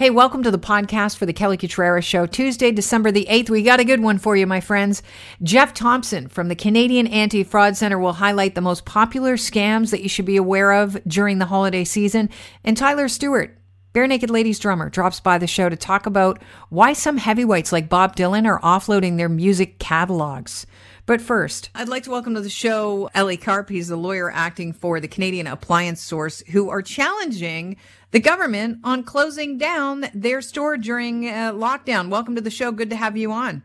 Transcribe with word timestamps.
Hey, 0.00 0.10
welcome 0.10 0.42
to 0.42 0.50
the 0.50 0.58
podcast 0.58 1.18
for 1.18 1.24
the 1.24 1.32
Kelly 1.32 1.56
Cutrara 1.56 2.02
Show. 2.02 2.26
Tuesday, 2.26 2.72
December 2.72 3.12
the 3.12 3.28
8th. 3.30 3.48
We 3.48 3.62
got 3.62 3.78
a 3.78 3.84
good 3.84 4.02
one 4.02 4.18
for 4.18 4.34
you, 4.34 4.44
my 4.44 4.60
friends. 4.60 5.04
Jeff 5.40 5.72
Thompson 5.72 6.26
from 6.26 6.48
the 6.48 6.56
Canadian 6.56 7.06
Anti 7.06 7.44
Fraud 7.44 7.76
Center 7.76 7.96
will 7.96 8.14
highlight 8.14 8.56
the 8.56 8.60
most 8.60 8.84
popular 8.84 9.36
scams 9.36 9.92
that 9.92 10.02
you 10.02 10.08
should 10.08 10.24
be 10.24 10.36
aware 10.36 10.72
of 10.72 10.98
during 11.06 11.38
the 11.38 11.46
holiday 11.46 11.84
season. 11.84 12.28
And 12.64 12.76
Tyler 12.76 13.06
Stewart, 13.06 13.56
Barenaked 13.92 14.30
Ladies 14.30 14.58
drummer, 14.58 14.90
drops 14.90 15.20
by 15.20 15.38
the 15.38 15.46
show 15.46 15.68
to 15.68 15.76
talk 15.76 16.06
about 16.06 16.42
why 16.70 16.92
some 16.92 17.16
heavyweights 17.16 17.70
like 17.70 17.88
Bob 17.88 18.16
Dylan 18.16 18.46
are 18.46 18.60
offloading 18.62 19.16
their 19.16 19.28
music 19.28 19.78
catalogs. 19.78 20.66
But 21.06 21.20
first, 21.20 21.70
I'd 21.74 21.88
like 21.90 22.02
to 22.04 22.10
welcome 22.10 22.34
to 22.34 22.40
the 22.40 22.48
show 22.48 23.10
Ellie 23.14 23.36
Karp. 23.36 23.68
He's 23.68 23.90
a 23.90 23.96
lawyer 23.96 24.32
acting 24.32 24.72
for 24.72 24.98
the 24.98 25.06
Canadian 25.06 25.46
Appliance 25.46 26.00
Source, 26.00 26.42
who 26.48 26.70
are 26.70 26.82
challenging 26.82 27.76
the 28.14 28.20
government 28.20 28.78
on 28.84 29.02
closing 29.02 29.58
down 29.58 30.04
their 30.14 30.40
store 30.40 30.76
during 30.76 31.28
uh, 31.28 31.52
lockdown. 31.52 32.10
Welcome 32.10 32.36
to 32.36 32.40
the 32.40 32.50
show. 32.50 32.70
Good 32.70 32.90
to 32.90 32.96
have 32.96 33.16
you 33.16 33.32
on. 33.32 33.64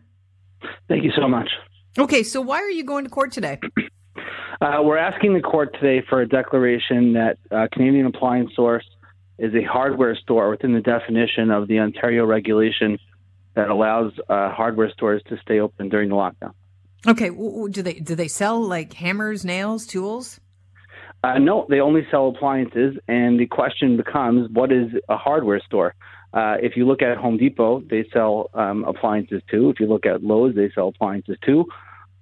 Thank 0.88 1.04
you 1.04 1.12
so 1.16 1.28
much. 1.28 1.48
Okay, 2.00 2.24
so 2.24 2.42
why 2.42 2.58
are 2.58 2.70
you 2.70 2.84
going 2.84 3.04
to 3.04 3.12
court 3.12 3.32
today? 3.32 3.60
Uh, 4.60 4.80
we're 4.82 4.98
asking 4.98 5.36
the 5.36 5.40
court 5.40 5.74
today 5.76 6.04
for 6.10 6.22
a 6.22 6.28
declaration 6.28 7.14
that 7.14 7.38
uh, 7.52 7.68
Canadian 7.72 8.08
Appliance 8.08 8.50
Source 8.56 8.86
is 9.38 9.54
a 9.54 9.64
hardware 9.64 10.16
store 10.16 10.50
within 10.50 10.74
the 10.74 10.82
definition 10.82 11.52
of 11.52 11.68
the 11.68 11.78
Ontario 11.78 12.26
regulation 12.26 12.98
that 13.54 13.70
allows 13.70 14.14
uh, 14.30 14.50
hardware 14.50 14.92
stores 14.92 15.22
to 15.30 15.38
stay 15.44 15.60
open 15.60 15.90
during 15.90 16.10
the 16.10 16.16
lockdown. 16.16 16.54
Okay, 17.08 17.30
do 17.30 17.82
they 17.84 17.94
do 17.94 18.16
they 18.16 18.28
sell 18.28 18.60
like 18.60 18.94
hammers, 18.94 19.46
nails, 19.46 19.86
tools? 19.86 20.40
Uh, 21.24 21.38
no, 21.38 21.66
they 21.70 21.82
only 21.82 22.08
sell 22.10 22.30
appliances, 22.30 22.98
and 23.08 23.40
the 23.40 23.46
question 23.46 23.98
becomes, 23.98 24.50
what 24.52 24.72
is 24.72 24.90
a 25.10 25.18
hardware 25.18 25.60
store? 25.60 25.94
Uh, 26.34 26.56
if 26.62 26.78
you 26.78 26.88
look 26.88 27.02
at 27.02 27.18
Home 27.18 27.38
Depot, 27.38 27.82
they 27.82 28.08
sell 28.14 28.50
um, 28.54 28.86
appliances 28.86 29.42
too. 29.50 29.70
If 29.70 29.80
you 29.80 29.88
look 29.88 30.06
at 30.06 30.24
Lowe's, 30.24 30.56
they 30.56 30.70
sell 30.72 30.90
appliances 30.90 31.38
too, 31.44 31.66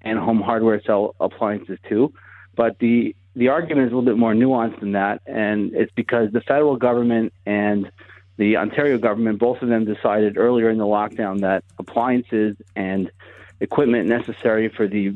and 0.02 0.18
Home 0.18 0.42
Hardware 0.42 0.82
sell 0.84 1.16
appliances 1.20 1.78
too. 1.88 2.14
But 2.56 2.80
the 2.80 3.16
the 3.36 3.50
argument 3.50 3.88
is 3.88 3.94
a 3.94 3.96
little 3.96 4.10
bit 4.10 4.18
more 4.18 4.34
nuanced 4.34 4.80
than 4.80 4.94
that, 4.94 5.22
and 5.28 5.74
it's 5.76 5.92
because 5.94 6.32
the 6.32 6.42
federal 6.42 6.76
government 6.76 7.34
and 7.46 7.92
the 8.38 8.58
Ontario 8.58 8.98
government, 8.98 9.38
both 9.38 9.62
of 9.62 9.70
them 9.70 9.86
decided 9.86 10.38
earlier 10.38 10.70
in 10.72 10.80
the 10.80 10.86
lockdown 10.86 11.42
that 11.42 11.64
appliances 11.78 12.56
and 12.76 13.12
equipment 13.60 14.08
necessary 14.08 14.70
for 14.70 14.88
the 14.88 15.14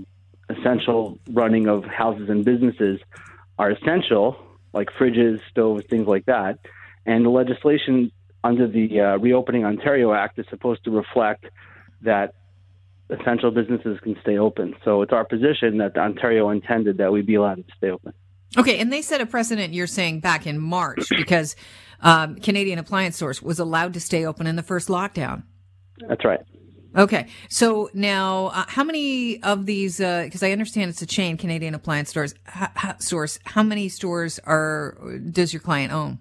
essential 0.50 1.17
running 1.31 1.67
of 1.67 1.86
houses 1.86 2.30
and 2.30 2.45
businesses 2.45 3.00
are 3.57 3.71
essential, 3.71 4.38
like 4.73 4.89
fridges, 4.99 5.39
stoves, 5.49 5.85
things 5.89 6.07
like 6.07 6.25
that. 6.25 6.59
And 7.05 7.25
the 7.25 7.30
legislation 7.30 8.11
under 8.44 8.67
the 8.67 8.99
uh, 8.99 9.17
Reopening 9.17 9.66
Ontario 9.66 10.13
Act 10.13 10.39
is 10.39 10.45
supposed 10.49 10.83
to 10.85 10.91
reflect 10.91 11.45
that 12.02 12.35
essential 13.09 13.52
businesses 13.52 13.99
can 14.02 14.16
stay 14.22 14.38
open. 14.38 14.75
So 14.83 15.02
it's 15.02 15.11
our 15.11 15.25
position 15.25 15.77
that 15.77 15.97
Ontario 15.97 16.49
intended 16.49 16.97
that 16.97 17.11
we 17.11 17.22
be 17.22 17.35
allowed 17.35 17.55
to 17.55 17.63
stay 17.77 17.89
open. 17.91 18.13
Okay, 18.57 18.79
and 18.79 18.91
they 18.91 19.02
set 19.02 19.22
a 19.22 19.25
precedent, 19.25 19.73
you're 19.73 19.88
saying, 19.88 20.19
back 20.19 20.45
in 20.45 20.59
March 20.59 21.07
because 21.09 21.55
um, 22.02 22.35
Canadian 22.35 22.79
Appliance 22.79 23.16
Source 23.16 23.41
was 23.41 23.59
allowed 23.59 23.94
to 23.94 23.99
stay 24.02 24.25
open 24.25 24.45
in 24.47 24.55
the 24.55 24.63
first 24.63 24.89
lockdown. 24.89 25.44
That's 26.07 26.25
right. 26.25 26.41
Okay. 26.95 27.28
So 27.50 27.89
now, 27.94 28.47
uh, 28.47 28.66
how 28.67 28.84
many 28.84 29.42
of 29.44 29.66
these, 29.66 29.97
because 29.97 30.44
uh, 30.44 30.47
I 30.47 30.52
understand 30.52 30.89
it's 30.89 31.02
a 31.02 31.06
chain, 31.06 31.38
Canadian 31.38 31.73
Appliance 31.73 32.09
Stores, 32.09 32.36
source, 33.00 33.39
how 33.45 33.64
many 33.64 33.88
stores 33.89 34.39
are, 34.39 34.97
does 35.31 35.53
your 35.53 35.62
client 35.62 35.94
own? 35.94 36.19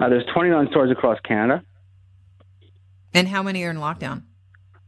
Uh, 0.00 0.08
there's 0.08 0.24
29 0.32 0.68
stores 0.70 0.90
across 0.90 1.18
Canada. 1.20 1.62
And 3.12 3.28
how 3.28 3.42
many 3.42 3.62
are 3.64 3.70
in 3.70 3.76
lockdown? 3.76 4.22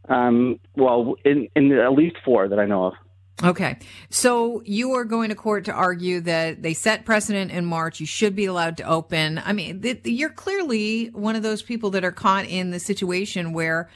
Um, 0.08 0.58
well, 0.77 1.17
in, 1.24 1.48
in 1.55 1.72
at 1.72 1.92
least 1.92 2.17
four 2.24 2.48
that 2.48 2.58
I 2.58 2.67
know 2.67 2.86
of. 2.86 2.94
Okay. 3.42 3.78
So 4.08 4.62
you 4.64 4.92
are 4.92 5.05
going 5.05 5.28
to 5.28 5.34
court 5.34 5.67
to 5.67 5.73
argue 5.73 6.20
that 6.23 6.63
they 6.63 6.73
set 6.73 7.05
precedent 7.05 7.51
in 7.51 7.67
March. 7.67 8.01
You 8.01 8.07
should 8.07 8.34
be 8.34 8.46
allowed 8.46 8.78
to 8.78 8.84
open. 8.84 9.42
I 9.45 9.52
mean, 9.52 9.83
th- 9.83 10.01
you're 10.05 10.30
clearly 10.30 11.08
one 11.08 11.36
of 11.36 11.42
those 11.42 11.61
people 11.61 11.90
that 11.90 12.05
are 12.05 12.13
caught 12.13 12.46
in 12.46 12.70
the 12.70 12.80
situation 12.80 13.52
where 13.52 13.90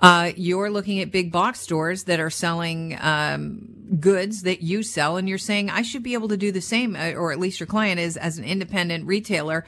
uh, 0.00 0.32
you're 0.36 0.70
looking 0.70 1.00
at 1.00 1.10
big 1.10 1.32
box 1.32 1.60
stores 1.60 2.04
that 2.04 2.20
are 2.20 2.30
selling 2.30 2.98
um, 3.00 3.68
goods 3.98 4.42
that 4.42 4.62
you 4.62 4.82
sell, 4.82 5.16
and 5.16 5.28
you're 5.28 5.38
saying 5.38 5.70
I 5.70 5.82
should 5.82 6.02
be 6.02 6.14
able 6.14 6.28
to 6.28 6.36
do 6.36 6.52
the 6.52 6.60
same, 6.60 6.96
uh, 6.96 7.12
or 7.12 7.32
at 7.32 7.38
least 7.38 7.60
your 7.60 7.66
client 7.66 7.98
is 7.98 8.16
as 8.16 8.38
an 8.38 8.44
independent 8.44 9.06
retailer. 9.06 9.64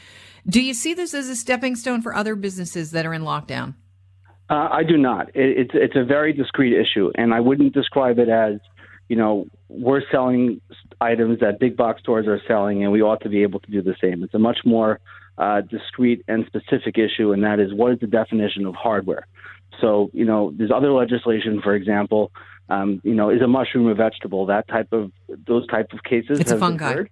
Do 0.46 0.62
you 0.62 0.74
see 0.74 0.94
this 0.94 1.14
as 1.14 1.28
a 1.28 1.36
stepping 1.36 1.76
stone 1.76 2.02
for 2.02 2.14
other 2.14 2.34
businesses 2.34 2.90
that 2.90 3.06
are 3.06 3.14
in 3.14 3.22
lockdown? 3.22 3.74
Uh, 4.50 4.68
I 4.70 4.82
do 4.82 4.96
not. 4.96 5.28
It, 5.34 5.58
it's 5.58 5.70
it's 5.74 5.96
a 5.96 6.04
very 6.04 6.32
discrete 6.32 6.74
issue, 6.74 7.10
and 7.14 7.32
I 7.32 7.40
wouldn't 7.40 7.74
describe 7.74 8.18
it 8.18 8.28
as 8.28 8.60
you 9.08 9.16
know 9.16 9.46
we're 9.68 10.02
selling 10.10 10.60
items 11.00 11.40
that 11.40 11.58
big 11.58 11.76
box 11.76 12.00
stores 12.00 12.26
are 12.26 12.40
selling, 12.46 12.82
and 12.82 12.92
we 12.92 13.02
ought 13.02 13.22
to 13.22 13.28
be 13.28 13.42
able 13.42 13.60
to 13.60 13.70
do 13.70 13.82
the 13.82 13.94
same. 14.00 14.22
It's 14.24 14.34
a 14.34 14.38
much 14.38 14.58
more 14.64 15.00
uh, 15.36 15.60
discrete 15.62 16.24
and 16.28 16.44
specific 16.46 16.98
issue, 16.98 17.32
and 17.32 17.44
that 17.44 17.60
is 17.60 17.72
what 17.72 17.92
is 17.92 18.00
the 18.00 18.06
definition 18.06 18.66
of 18.66 18.74
hardware. 18.74 19.26
So, 19.80 20.10
you 20.12 20.24
know, 20.24 20.52
there's 20.56 20.70
other 20.70 20.92
legislation, 20.92 21.60
for 21.62 21.74
example, 21.74 22.32
um, 22.68 23.00
you 23.02 23.14
know, 23.14 23.30
is 23.30 23.40
a 23.40 23.46
mushroom 23.46 23.86
a 23.86 23.94
vegetable? 23.94 24.46
That 24.46 24.68
type 24.68 24.92
of 24.92 25.10
those 25.46 25.66
type 25.68 25.92
of 25.92 26.02
cases. 26.02 26.38
It's 26.40 26.50
a 26.50 26.58
fungi. 26.58 27.04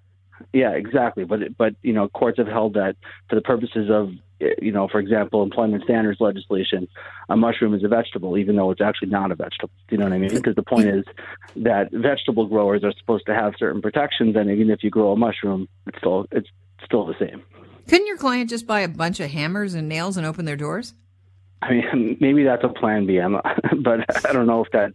Yeah, 0.52 0.72
exactly. 0.72 1.24
But 1.24 1.56
but 1.56 1.74
you 1.82 1.92
know, 1.92 2.08
courts 2.08 2.38
have 2.38 2.46
held 2.46 2.74
that 2.74 2.96
for 3.28 3.36
the 3.36 3.40
purposes 3.40 3.88
of 3.90 4.10
you 4.60 4.70
know, 4.70 4.86
for 4.86 4.98
example, 4.98 5.42
employment 5.42 5.84
standards 5.84 6.20
legislation, 6.20 6.88
a 7.30 7.36
mushroom 7.36 7.74
is 7.74 7.82
a 7.84 7.88
vegetable, 7.88 8.36
even 8.36 8.56
though 8.56 8.70
it's 8.70 8.82
actually 8.82 9.08
not 9.08 9.30
a 9.30 9.34
vegetable. 9.34 9.70
Do 9.88 9.94
you 9.94 9.98
know 9.98 10.04
what 10.04 10.12
I 10.12 10.18
mean? 10.18 10.34
Because 10.34 10.54
the 10.54 10.62
point 10.62 10.88
is 10.88 11.04
that 11.56 11.90
vegetable 11.90 12.46
growers 12.46 12.84
are 12.84 12.92
supposed 12.98 13.24
to 13.26 13.34
have 13.34 13.54
certain 13.58 13.80
protections, 13.80 14.36
and 14.36 14.50
even 14.50 14.68
if 14.68 14.84
you 14.84 14.90
grow 14.90 15.12
a 15.12 15.16
mushroom, 15.16 15.68
it's 15.86 15.96
still 15.98 16.26
it's 16.32 16.48
still 16.84 17.06
the 17.06 17.14
same. 17.18 17.42
Couldn't 17.88 18.06
your 18.06 18.18
client 18.18 18.50
just 18.50 18.66
buy 18.66 18.80
a 18.80 18.88
bunch 18.88 19.20
of 19.20 19.30
hammers 19.30 19.72
and 19.72 19.88
nails 19.88 20.18
and 20.18 20.26
open 20.26 20.44
their 20.44 20.56
doors? 20.56 20.92
I 21.62 21.72
mean, 21.72 22.16
maybe 22.20 22.44
that's 22.44 22.64
a 22.64 22.68
plan 22.68 23.06
B. 23.06 23.18
I'm, 23.18 23.32
but 23.82 24.26
I 24.26 24.32
don't 24.32 24.46
know 24.46 24.64
if 24.64 24.70
that's. 24.72 24.94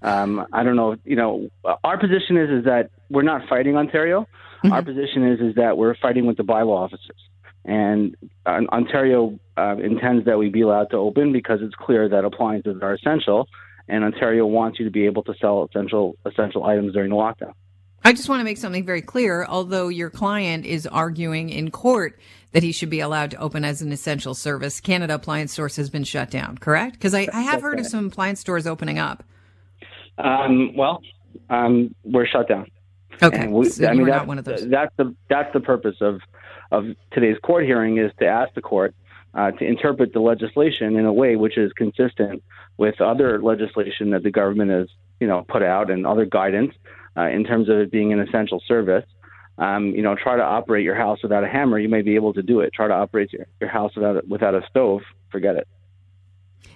Um, 0.00 0.46
I 0.52 0.62
don't 0.62 0.76
know. 0.76 0.96
You 1.04 1.16
know, 1.16 1.50
our 1.82 1.98
position 1.98 2.36
is 2.36 2.50
is 2.50 2.64
that 2.66 2.90
we're 3.10 3.22
not 3.22 3.48
fighting 3.48 3.76
Ontario. 3.76 4.22
Mm-hmm. 4.64 4.72
Our 4.72 4.82
position 4.82 5.26
is 5.26 5.40
is 5.40 5.54
that 5.56 5.76
we're 5.76 5.96
fighting 5.96 6.26
with 6.26 6.36
the 6.36 6.44
bylaw 6.44 6.84
officers, 6.84 7.20
and 7.64 8.16
uh, 8.46 8.60
Ontario 8.70 9.38
uh, 9.56 9.76
intends 9.82 10.24
that 10.26 10.38
we 10.38 10.50
be 10.50 10.62
allowed 10.62 10.90
to 10.90 10.96
open 10.96 11.32
because 11.32 11.60
it's 11.62 11.74
clear 11.74 12.08
that 12.08 12.24
appliances 12.24 12.80
are 12.82 12.94
essential, 12.94 13.48
and 13.88 14.04
Ontario 14.04 14.46
wants 14.46 14.78
you 14.78 14.84
to 14.84 14.90
be 14.90 15.06
able 15.06 15.24
to 15.24 15.34
sell 15.40 15.64
essential 15.64 16.16
essential 16.24 16.64
items 16.64 16.92
during 16.92 17.10
the 17.10 17.16
lockdown. 17.16 17.54
I 18.04 18.12
just 18.12 18.28
want 18.28 18.40
to 18.40 18.44
make 18.44 18.58
something 18.58 18.84
very 18.84 19.02
clear. 19.02 19.44
Although 19.44 19.88
your 19.88 20.10
client 20.10 20.64
is 20.64 20.86
arguing 20.86 21.50
in 21.50 21.70
court 21.70 22.18
that 22.52 22.62
he 22.62 22.72
should 22.72 22.90
be 22.90 23.00
allowed 23.00 23.30
to 23.32 23.36
open 23.38 23.64
as 23.64 23.82
an 23.82 23.92
essential 23.92 24.34
service, 24.34 24.80
Canada 24.80 25.14
Appliance 25.14 25.52
Source 25.52 25.76
has 25.76 25.90
been 25.90 26.04
shut 26.04 26.30
down, 26.30 26.56
correct? 26.58 26.94
Because 26.94 27.14
I, 27.14 27.28
I, 27.32 27.42
have 27.42 27.60
heard 27.60 27.78
of 27.78 27.86
some 27.86 28.06
appliance 28.06 28.40
stores 28.40 28.66
opening 28.66 28.98
up. 28.98 29.22
Um, 30.16 30.74
well, 30.74 31.02
um, 31.50 31.94
we're 32.04 32.26
shut 32.26 32.48
down. 32.48 32.70
Okay, 33.22 33.48
we, 33.48 33.68
so 33.68 33.86
I 33.86 33.94
mean, 33.94 34.06
not 34.06 34.26
one 34.26 34.38
of 34.38 34.44
those. 34.44 34.66
That's 34.68 34.94
the 34.96 35.14
that's 35.28 35.52
the 35.52 35.60
purpose 35.60 35.96
of 36.00 36.20
of 36.70 36.84
today's 37.12 37.36
court 37.42 37.64
hearing 37.64 37.98
is 37.98 38.12
to 38.20 38.26
ask 38.26 38.54
the 38.54 38.60
court 38.60 38.94
uh, 39.34 39.50
to 39.52 39.64
interpret 39.64 40.12
the 40.12 40.20
legislation 40.20 40.96
in 40.96 41.04
a 41.04 41.12
way 41.12 41.36
which 41.36 41.58
is 41.58 41.72
consistent 41.72 42.42
with 42.76 43.00
other 43.00 43.42
legislation 43.42 44.10
that 44.10 44.22
the 44.22 44.30
government 44.30 44.70
has 44.70 44.88
you 45.20 45.26
know 45.26 45.44
put 45.48 45.62
out 45.62 45.90
and 45.90 46.06
other 46.06 46.26
guidance 46.26 46.74
uh, 47.16 47.28
in 47.28 47.44
terms 47.44 47.68
of 47.68 47.76
it 47.78 47.90
being 47.90 48.12
an 48.12 48.20
essential 48.20 48.62
service. 48.66 49.04
Um, 49.58 49.86
you 49.86 50.02
know, 50.02 50.14
try 50.14 50.36
to 50.36 50.42
operate 50.42 50.84
your 50.84 50.94
house 50.94 51.18
without 51.22 51.42
a 51.42 51.48
hammer. 51.48 51.78
You 51.78 51.88
may 51.88 52.02
be 52.02 52.14
able 52.14 52.32
to 52.34 52.42
do 52.42 52.60
it. 52.60 52.72
Try 52.72 52.86
to 52.86 52.94
operate 52.94 53.32
your, 53.32 53.46
your 53.60 53.68
house 53.68 53.94
without 53.96 54.16
a, 54.16 54.22
without 54.28 54.54
a 54.54 54.62
stove. 54.70 55.02
Forget 55.30 55.56
it. 55.56 55.66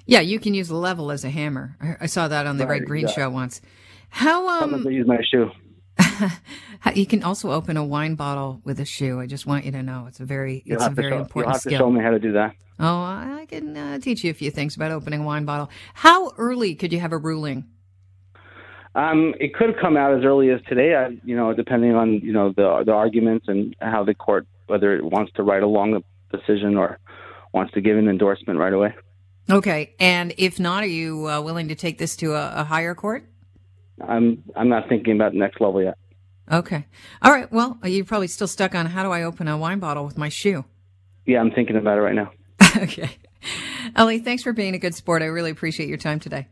Yeah, 0.04 0.20
you 0.20 0.40
can 0.40 0.52
use 0.52 0.68
a 0.68 0.76
level 0.76 1.12
as 1.12 1.24
a 1.24 1.30
hammer. 1.30 1.76
I 2.00 2.06
saw 2.06 2.26
that 2.28 2.46
on 2.46 2.56
the 2.56 2.66
right, 2.66 2.80
Red 2.80 2.86
Green 2.86 3.06
yeah. 3.06 3.12
show 3.12 3.30
once. 3.30 3.60
How 4.08 4.48
um? 4.48 4.70
Sometimes 4.70 4.86
I 4.86 4.90
use 4.90 5.06
my 5.06 5.18
shoe. 5.30 5.50
you 6.94 7.06
can 7.06 7.22
also 7.22 7.52
open 7.52 7.76
a 7.76 7.84
wine 7.84 8.16
bottle 8.16 8.60
with 8.64 8.80
a 8.80 8.84
shoe. 8.84 9.20
I 9.20 9.26
just 9.26 9.46
want 9.46 9.64
you 9.64 9.72
to 9.72 9.82
know 9.82 10.06
it's 10.08 10.20
a 10.20 10.24
very 10.24 10.62
you'll 10.66 10.78
it's 10.78 10.86
a 10.86 10.90
very 10.90 11.10
show, 11.10 11.18
important 11.18 11.46
you'll 11.46 11.52
have 11.52 11.60
skill. 11.60 11.72
to 11.72 11.78
show 11.78 11.90
me 11.90 12.00
how 12.00 12.10
to 12.10 12.18
do 12.18 12.32
that. 12.32 12.54
Oh, 12.80 12.84
I 12.84 13.46
can 13.48 13.76
uh, 13.76 13.98
teach 14.00 14.24
you 14.24 14.30
a 14.30 14.34
few 14.34 14.50
things 14.50 14.74
about 14.74 14.90
opening 14.90 15.20
a 15.20 15.24
wine 15.24 15.44
bottle. 15.44 15.70
How 15.94 16.32
early 16.36 16.74
could 16.74 16.92
you 16.92 16.98
have 16.98 17.12
a 17.12 17.18
ruling? 17.18 17.66
Um, 18.94 19.34
it 19.40 19.54
could 19.54 19.70
have 19.70 19.78
come 19.80 19.96
out 19.96 20.16
as 20.16 20.24
early 20.24 20.50
as 20.50 20.60
today, 20.68 20.94
uh, 20.94 21.10
you 21.24 21.34
know, 21.34 21.54
depending 21.54 21.94
on 21.94 22.20
you 22.20 22.32
know 22.32 22.52
the 22.52 22.82
the 22.84 22.92
arguments 22.92 23.46
and 23.48 23.74
how 23.80 24.04
the 24.04 24.14
court 24.14 24.46
whether 24.66 24.94
it 24.94 25.04
wants 25.04 25.32
to 25.34 25.42
write 25.42 25.62
along 25.62 25.92
the 25.92 26.36
decision 26.36 26.76
or 26.76 26.98
wants 27.52 27.72
to 27.74 27.80
give 27.80 27.96
an 27.96 28.08
endorsement 28.08 28.58
right 28.58 28.72
away. 28.72 28.94
Okay, 29.50 29.94
and 29.98 30.34
if 30.36 30.60
not, 30.60 30.82
are 30.82 30.86
you 30.86 31.28
uh, 31.28 31.40
willing 31.40 31.68
to 31.68 31.74
take 31.74 31.98
this 31.98 32.16
to 32.16 32.34
a, 32.34 32.52
a 32.56 32.64
higher 32.64 32.94
court? 32.94 33.24
I'm 34.00 34.42
I'm 34.54 34.68
not 34.68 34.88
thinking 34.88 35.14
about 35.14 35.32
the 35.32 35.38
next 35.38 35.60
level 35.60 35.82
yet. 35.82 35.96
Okay, 36.50 36.84
all 37.22 37.32
right. 37.32 37.50
Well, 37.50 37.78
you're 37.84 38.04
probably 38.04 38.28
still 38.28 38.48
stuck 38.48 38.74
on 38.74 38.86
how 38.86 39.02
do 39.02 39.10
I 39.10 39.22
open 39.22 39.48
a 39.48 39.56
wine 39.56 39.78
bottle 39.78 40.04
with 40.04 40.18
my 40.18 40.28
shoe? 40.28 40.64
Yeah, 41.24 41.40
I'm 41.40 41.50
thinking 41.50 41.76
about 41.76 41.98
it 41.98 42.02
right 42.02 42.14
now. 42.14 42.32
okay. 42.76 43.10
Ellie, 43.96 44.18
thanks 44.18 44.42
for 44.42 44.52
being 44.52 44.74
a 44.74 44.78
good 44.78 44.94
sport. 44.94 45.22
I 45.22 45.26
really 45.26 45.50
appreciate 45.50 45.88
your 45.88 45.98
time 45.98 46.20
today. 46.20 46.48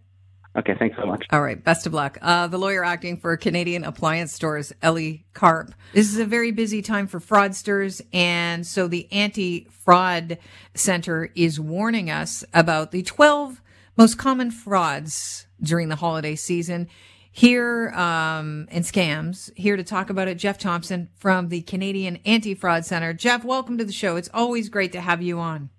Okay, 0.57 0.75
thanks 0.79 0.97
so 0.97 1.07
much. 1.07 1.25
All 1.31 1.43
right, 1.43 1.63
best 1.63 1.87
of 1.87 1.95
luck. 1.95 2.19
Uh, 2.21 2.49
the 2.49 2.59
lawyer 2.59 2.85
acting 2.85 3.17
for 3.17 3.37
Canadian 3.37 3.85
appliance 3.85 4.33
stores, 4.33 4.73
Ellie 4.83 5.25
Karp. 5.33 5.73
This 5.93 6.13
is 6.13 6.19
a 6.19 6.25
very 6.25 6.51
busy 6.51 6.83
time 6.83 7.07
for 7.07 7.21
fraudsters, 7.21 8.03
and 8.13 8.67
so 8.67 8.89
the 8.89 9.11
Anti 9.13 9.69
Fraud 9.71 10.39
Center 10.75 11.31
is 11.37 11.61
warning 11.61 12.11
us 12.11 12.43
about 12.53 12.91
the 12.91 13.03
12 13.03 13.63
most 13.97 14.19
common 14.19 14.51
frauds 14.51 15.47
during 15.63 15.89
the 15.89 15.97
holiday 15.97 16.35
season. 16.35 16.89
Here 17.33 17.91
um, 17.91 18.67
and 18.73 18.85
scams. 18.85 19.57
Here 19.57 19.77
to 19.77 19.85
talk 19.85 20.11
about 20.11 20.27
it, 20.27 20.35
Jeff 20.35 20.59
Thompson 20.59 21.09
from 21.17 21.49
the 21.49 21.63
Canadian 21.63 22.17
Anti 22.25 22.55
Fraud 22.55 22.85
Center. 22.85 23.13
Jeff, 23.13 23.45
welcome 23.45 23.79
to 23.79 23.85
the 23.85 23.93
show. 23.93 24.17
It's 24.17 24.31
always 24.35 24.69
great 24.69 24.91
to 24.93 25.01
have 25.01 25.23
you 25.23 25.39
on. 25.39 25.71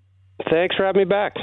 Thanks 0.48 0.76
for 0.76 0.86
having 0.86 1.00
me 1.00 1.04
back. 1.04 1.34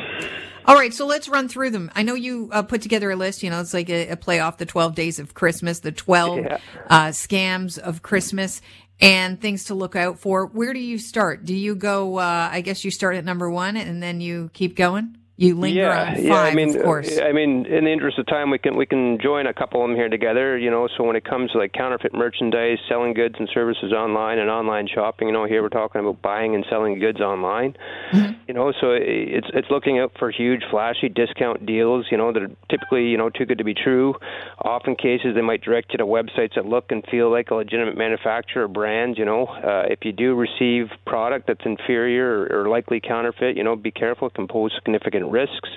All 0.65 0.75
right, 0.75 0.93
so 0.93 1.05
let's 1.05 1.29
run 1.29 1.47
through 1.47 1.71
them. 1.71 1.91
I 1.95 2.03
know 2.03 2.15
you 2.15 2.49
uh, 2.51 2.63
put 2.63 2.81
together 2.81 3.11
a 3.11 3.15
list. 3.15 3.43
You 3.43 3.49
know, 3.49 3.61
it's 3.61 3.73
like 3.73 3.89
a, 3.89 4.09
a, 4.09 4.17
play 4.17 4.39
off 4.39 4.57
the 4.57 4.65
12 4.65 4.95
days 4.95 5.19
of 5.19 5.33
Christmas, 5.33 5.79
the 5.79 5.91
12 5.91 6.37
yeah. 6.37 6.57
uh, 6.89 7.07
scams 7.07 7.77
of 7.77 8.01
Christmas, 8.01 8.61
and 8.99 9.39
things 9.39 9.65
to 9.65 9.73
look 9.73 9.95
out 9.95 10.19
for. 10.19 10.45
Where 10.47 10.73
do 10.73 10.79
you 10.79 10.97
start? 10.97 11.45
Do 11.45 11.55
you 11.55 11.75
go, 11.75 12.17
uh, 12.17 12.49
I 12.51 12.61
guess 12.61 12.83
you 12.83 12.91
start 12.91 13.15
at 13.15 13.25
number 13.25 13.49
one 13.49 13.77
and 13.77 14.03
then 14.03 14.21
you 14.21 14.49
keep 14.53 14.75
going? 14.75 15.17
You 15.39 15.55
linger 15.55 15.83
yeah, 15.83 16.01
on 16.01 16.15
five, 16.15 16.23
yeah. 16.25 16.35
I 16.35 16.53
mean, 16.53 16.75
of 16.75 16.83
course. 16.83 17.17
I 17.17 17.31
mean, 17.31 17.65
in 17.65 17.85
the 17.85 17.93
interest 17.93 18.19
of 18.19 18.25
time, 18.25 18.49
we 18.49 18.57
can 18.57 18.75
we 18.75 18.85
can 18.85 19.17
join 19.23 19.47
a 19.47 19.53
couple 19.53 19.81
of 19.81 19.87
them 19.87 19.95
here 19.95 20.09
together. 20.09 20.57
You 20.57 20.69
know, 20.69 20.89
so 20.97 21.05
when 21.05 21.15
it 21.15 21.23
comes 21.23 21.51
to 21.51 21.59
like 21.59 21.71
counterfeit 21.71 22.13
merchandise, 22.13 22.77
selling 22.89 23.13
goods 23.13 23.35
and 23.39 23.49
services 23.53 23.93
online, 23.93 24.37
and 24.37 24.49
online 24.49 24.89
shopping, 24.93 25.29
you 25.29 25.33
know, 25.33 25.45
here 25.45 25.61
we're 25.61 25.69
talking 25.69 26.01
about 26.01 26.21
buying 26.21 26.55
and 26.55 26.65
selling 26.69 26.99
goods 26.99 27.21
online. 27.21 27.77
Mm-hmm. 28.11 28.33
You 28.49 28.53
know, 28.53 28.73
so 28.81 28.91
it's 28.91 29.47
it's 29.53 29.69
looking 29.71 29.97
out 29.99 30.11
for 30.19 30.29
huge, 30.29 30.61
flashy 30.69 31.07
discount 31.07 31.65
deals. 31.65 32.07
You 32.11 32.17
know, 32.17 32.33
that 32.33 32.43
are 32.43 32.51
typically 32.69 33.05
you 33.05 33.17
know 33.17 33.29
too 33.29 33.45
good 33.45 33.59
to 33.59 33.63
be 33.63 33.73
true. 33.73 34.15
Often 34.61 34.97
cases 34.97 35.35
they 35.35 35.41
might 35.41 35.61
direct 35.61 35.93
you 35.93 35.99
to 35.99 36.05
websites 36.05 36.55
that 36.55 36.65
look 36.65 36.91
and 36.91 37.01
feel 37.09 37.31
like 37.31 37.49
a 37.49 37.55
legitimate 37.55 37.97
manufacturer 37.97 38.65
or 38.65 38.67
brand. 38.67 39.17
You 39.17 39.23
know, 39.23 39.45
uh, 39.45 39.83
if 39.87 39.99
you 40.03 40.11
do 40.11 40.35
receive 40.35 40.89
product 41.05 41.47
that's 41.47 41.65
inferior 41.65 42.41
or, 42.41 42.63
or 42.63 42.67
likely 42.67 42.99
counterfeit, 42.99 43.55
you 43.55 43.63
know, 43.63 43.77
be 43.77 43.91
careful. 43.91 44.27
It 44.27 44.33
can 44.33 44.45
pose 44.45 44.73
significant 44.75 45.28
risks. 45.29 45.69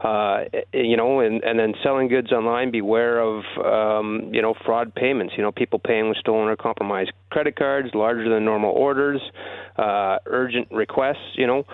Uh, 0.00 0.44
you 0.72 0.96
know, 0.96 1.20
and, 1.20 1.42
and 1.44 1.58
then 1.58 1.72
selling 1.82 2.08
goods 2.08 2.30
online, 2.30 2.70
beware 2.70 3.20
of 3.20 3.44
um, 3.64 4.30
you 4.32 4.42
know 4.42 4.54
fraud 4.64 4.94
payments. 4.94 5.34
You 5.36 5.42
know, 5.42 5.52
people 5.52 5.78
paying 5.78 6.08
with 6.08 6.18
stolen 6.18 6.48
or 6.48 6.56
compromised 6.56 7.12
credit 7.30 7.56
cards, 7.56 7.88
larger 7.94 8.28
than 8.28 8.44
normal 8.44 8.70
orders, 8.70 9.20
uh, 9.78 10.18
urgent 10.26 10.68
requests. 10.70 11.36
You 11.36 11.46
know. 11.46 11.64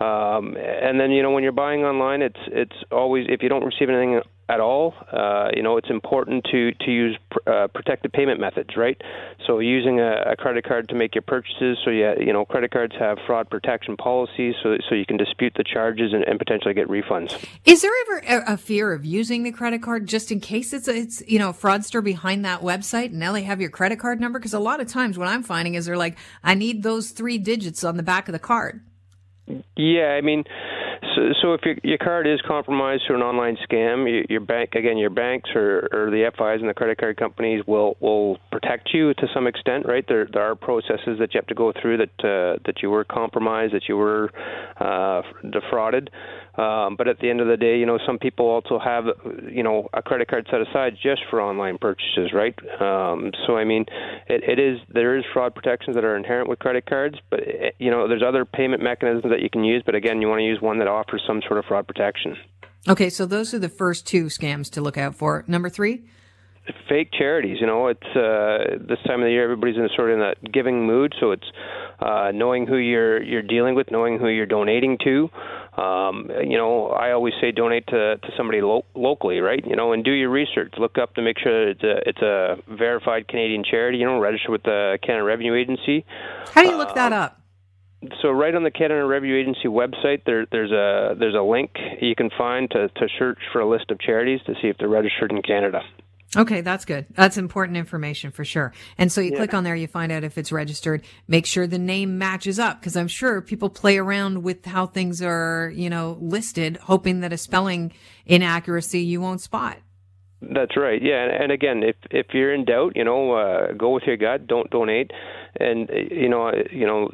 Um, 0.00 0.56
and 0.56 0.98
then 0.98 1.10
you 1.10 1.22
know 1.22 1.30
when 1.30 1.42
you're 1.42 1.52
buying 1.52 1.84
online, 1.84 2.22
it's 2.22 2.38
it's 2.46 2.76
always 2.90 3.26
if 3.28 3.42
you 3.42 3.48
don't 3.50 3.64
receive 3.64 3.90
anything 3.90 4.20
at 4.50 4.58
all, 4.58 4.94
uh, 5.12 5.48
you 5.54 5.62
know 5.62 5.76
it's 5.76 5.90
important 5.90 6.44
to 6.50 6.72
to 6.72 6.90
use 6.90 7.16
pr- 7.30 7.50
uh, 7.50 7.66
protected 7.68 8.12
payment 8.12 8.40
methods, 8.40 8.76
right? 8.76 9.00
So 9.46 9.60
using 9.60 10.00
a, 10.00 10.32
a, 10.32 10.36
credit 10.36 10.64
card 10.64 10.88
to 10.88 10.96
make 10.96 11.14
your 11.14 11.22
purchases. 11.22 11.78
So 11.84 11.90
yeah, 11.90 12.14
you 12.18 12.32
know 12.32 12.44
credit 12.44 12.72
cards 12.72 12.94
have 12.98 13.18
fraud 13.26 13.48
protection 13.48 13.96
policies, 13.96 14.56
so 14.62 14.76
so 14.88 14.96
you 14.96 15.06
can 15.06 15.16
dispute 15.16 15.52
the 15.56 15.62
charges 15.62 16.12
and, 16.12 16.24
and 16.24 16.38
potentially 16.38 16.74
get 16.74 16.88
refunds. 16.88 17.32
Is 17.64 17.82
there 17.82 17.92
ever 18.02 18.18
a, 18.26 18.54
a, 18.54 18.56
fear 18.56 18.92
of 18.92 19.04
using 19.04 19.44
the 19.44 19.52
credit 19.52 19.82
card 19.82 20.08
just 20.08 20.32
in 20.32 20.40
case 20.40 20.72
it's 20.72 20.88
it's 20.88 21.22
you 21.28 21.38
know 21.38 21.50
a 21.50 21.54
fraudster 21.54 22.02
behind 22.02 22.44
that 22.44 22.60
website 22.60 23.06
and 23.06 23.20
now 23.20 23.32
they 23.32 23.42
have 23.44 23.60
your 23.60 23.70
credit 23.70 24.00
card 24.00 24.20
number? 24.20 24.40
Because 24.40 24.54
a 24.54 24.58
lot 24.58 24.80
of 24.80 24.88
times 24.88 25.16
what 25.16 25.28
I'm 25.28 25.44
finding 25.44 25.76
is 25.76 25.86
they're 25.86 25.96
like, 25.96 26.18
I 26.42 26.54
need 26.54 26.82
those 26.82 27.10
three 27.10 27.38
digits 27.38 27.84
on 27.84 27.96
the 27.96 28.02
back 28.02 28.28
of 28.28 28.32
the 28.32 28.40
card. 28.40 28.80
Yeah, 29.76 30.16
I 30.16 30.20
mean, 30.20 30.44
so, 31.14 31.22
so 31.42 31.54
if 31.54 31.60
your, 31.64 31.76
your 31.82 31.98
card 31.98 32.26
is 32.26 32.40
compromised 32.46 33.04
through 33.06 33.16
an 33.16 33.22
online 33.22 33.56
scam, 33.68 34.24
your, 34.28 34.40
bank 34.40 34.74
again, 34.74 34.98
your 34.98 35.10
banks 35.10 35.50
or, 35.54 35.88
or 35.92 36.10
the 36.10 36.30
FIs 36.36 36.60
and 36.60 36.68
the 36.68 36.74
credit 36.74 36.98
card 36.98 37.16
companies 37.16 37.62
will 37.66 37.96
will 38.00 38.38
protect 38.50 38.90
you 38.92 39.14
to 39.14 39.26
some 39.34 39.46
extent, 39.46 39.86
right? 39.86 40.04
There 40.06 40.28
there 40.32 40.42
are 40.42 40.54
processes 40.54 41.18
that 41.18 41.34
you 41.34 41.38
have 41.38 41.46
to 41.46 41.54
go 41.54 41.72
through 41.80 41.98
that 41.98 42.24
uh, 42.24 42.58
that 42.66 42.82
you 42.82 42.90
were 42.90 43.04
compromised, 43.04 43.74
that 43.74 43.88
you 43.88 43.96
were 43.96 44.30
uh, 44.78 45.22
defrauded. 45.48 46.10
Um, 46.60 46.96
but 46.96 47.06
at 47.06 47.20
the 47.20 47.30
end 47.30 47.40
of 47.40 47.46
the 47.46 47.56
day, 47.56 47.78
you 47.78 47.86
know, 47.86 47.98
some 48.04 48.18
people 48.18 48.46
also 48.46 48.78
have, 48.78 49.04
you 49.48 49.62
know, 49.62 49.88
a 49.94 50.02
credit 50.02 50.28
card 50.28 50.46
set 50.50 50.60
aside 50.60 50.94
just 51.00 51.22
for 51.30 51.40
online 51.40 51.78
purchases, 51.78 52.32
right? 52.34 52.54
Um, 52.80 53.30
so 53.46 53.56
I 53.56 53.64
mean, 53.64 53.86
it, 54.28 54.42
it 54.42 54.58
is 54.58 54.78
there 54.92 55.16
is 55.16 55.24
fraud 55.32 55.54
protections 55.54 55.94
that 55.94 56.04
are 56.04 56.16
inherent 56.16 56.48
with 56.48 56.58
credit 56.58 56.86
cards, 56.86 57.16
but 57.30 57.40
it, 57.40 57.60
eh, 57.60 57.70
you 57.78 57.90
know, 57.90 58.08
there's 58.08 58.22
other 58.26 58.44
payment 58.44 58.82
mechanisms 58.82 59.30
that 59.30 59.40
you 59.40 59.48
can 59.48 59.64
use. 59.64 59.82
But 59.86 59.94
again, 59.94 60.20
you 60.20 60.28
want 60.28 60.40
to 60.40 60.44
use 60.44 60.60
one 60.60 60.78
that 60.80 60.88
offers 61.00 61.22
some 61.26 61.40
sort 61.46 61.58
of 61.58 61.64
fraud 61.64 61.86
protection. 61.86 62.36
Okay, 62.88 63.10
so 63.10 63.26
those 63.26 63.52
are 63.52 63.58
the 63.58 63.68
first 63.68 64.06
two 64.06 64.26
scams 64.26 64.70
to 64.70 64.80
look 64.80 64.96
out 64.96 65.14
for. 65.14 65.44
Number 65.46 65.68
three 65.68 66.02
fake 66.88 67.10
charities. 67.16 67.58
You 67.60 67.66
know, 67.66 67.88
it's 67.88 68.06
uh, 68.16 68.78
this 68.86 68.98
time 69.06 69.20
of 69.20 69.26
the 69.26 69.30
year. 69.30 69.44
Everybody's 69.44 69.76
in 69.76 69.88
sort 69.94 70.10
of 70.10 70.14
in 70.14 70.20
that 70.20 70.52
giving 70.52 70.86
mood, 70.86 71.14
so 71.20 71.32
it's 71.32 71.46
uh, 72.00 72.32
knowing 72.34 72.66
who 72.66 72.76
you're 72.76 73.22
you're 73.22 73.42
dealing 73.42 73.74
with, 73.74 73.90
knowing 73.90 74.18
who 74.18 74.28
you're 74.28 74.46
donating 74.46 74.98
to. 75.04 75.30
Um, 75.80 76.28
you 76.42 76.58
know, 76.58 76.88
I 76.88 77.12
always 77.12 77.34
say 77.40 77.52
donate 77.52 77.86
to 77.88 78.16
to 78.16 78.28
somebody 78.36 78.60
lo- 78.60 78.84
locally, 78.94 79.40
right? 79.40 79.64
You 79.66 79.76
know, 79.76 79.92
and 79.92 80.04
do 80.04 80.12
your 80.12 80.30
research. 80.30 80.74
Look 80.78 80.98
up 80.98 81.14
to 81.14 81.22
make 81.22 81.38
sure 81.38 81.70
it's 81.70 81.82
a 81.82 82.08
it's 82.08 82.22
a 82.22 82.56
verified 82.68 83.28
Canadian 83.28 83.64
charity. 83.64 83.98
You 83.98 84.06
know, 84.06 84.18
register 84.18 84.50
with 84.50 84.62
the 84.62 84.98
Canada 85.02 85.24
Revenue 85.24 85.54
Agency. 85.54 86.04
How 86.52 86.62
do 86.62 86.68
you 86.70 86.76
look 86.76 86.90
uh, 86.90 86.94
that 86.94 87.12
up? 87.12 87.39
So 88.22 88.30
right 88.30 88.54
on 88.54 88.62
the 88.62 88.70
Canada 88.70 89.04
Revenue 89.04 89.38
Agency 89.38 89.68
website, 89.68 90.24
there, 90.24 90.46
there's 90.50 90.72
a 90.72 91.14
there's 91.18 91.34
a 91.34 91.42
link 91.42 91.70
you 92.00 92.14
can 92.14 92.30
find 92.36 92.70
to, 92.70 92.88
to 92.88 93.08
search 93.18 93.38
for 93.52 93.60
a 93.60 93.68
list 93.68 93.90
of 93.90 94.00
charities 94.00 94.40
to 94.46 94.54
see 94.54 94.68
if 94.68 94.78
they're 94.78 94.88
registered 94.88 95.30
in 95.30 95.42
Canada. 95.42 95.82
Okay, 96.36 96.60
that's 96.60 96.84
good. 96.84 97.06
That's 97.10 97.36
important 97.36 97.76
information 97.76 98.30
for 98.30 98.44
sure. 98.44 98.72
And 98.96 99.10
so 99.10 99.20
you 99.20 99.32
yeah. 99.32 99.38
click 99.38 99.52
on 99.52 99.64
there, 99.64 99.74
you 99.74 99.88
find 99.88 100.12
out 100.12 100.22
if 100.22 100.38
it's 100.38 100.52
registered. 100.52 101.02
Make 101.26 101.44
sure 101.44 101.66
the 101.66 101.78
name 101.78 102.18
matches 102.18 102.58
up 102.60 102.80
because 102.80 102.96
I'm 102.96 103.08
sure 103.08 103.40
people 103.42 103.68
play 103.68 103.98
around 103.98 104.44
with 104.44 104.64
how 104.64 104.86
things 104.86 105.20
are, 105.22 105.72
you 105.74 105.90
know, 105.90 106.16
listed, 106.20 106.76
hoping 106.76 107.20
that 107.20 107.32
a 107.32 107.36
spelling 107.36 107.92
inaccuracy 108.26 109.00
you 109.00 109.20
won't 109.20 109.40
spot. 109.40 109.78
That's 110.40 110.76
right. 110.76 111.02
Yeah, 111.02 111.26
and 111.38 111.52
again, 111.52 111.82
if 111.82 111.96
if 112.10 112.28
you're 112.32 112.54
in 112.54 112.64
doubt, 112.64 112.92
you 112.96 113.04
know, 113.04 113.32
uh, 113.32 113.72
go 113.72 113.90
with 113.90 114.04
your 114.04 114.16
gut. 114.16 114.46
Don't 114.46 114.70
donate, 114.70 115.10
and 115.58 115.90
you 115.92 116.30
know, 116.30 116.50
you 116.72 116.86
know, 116.86 117.10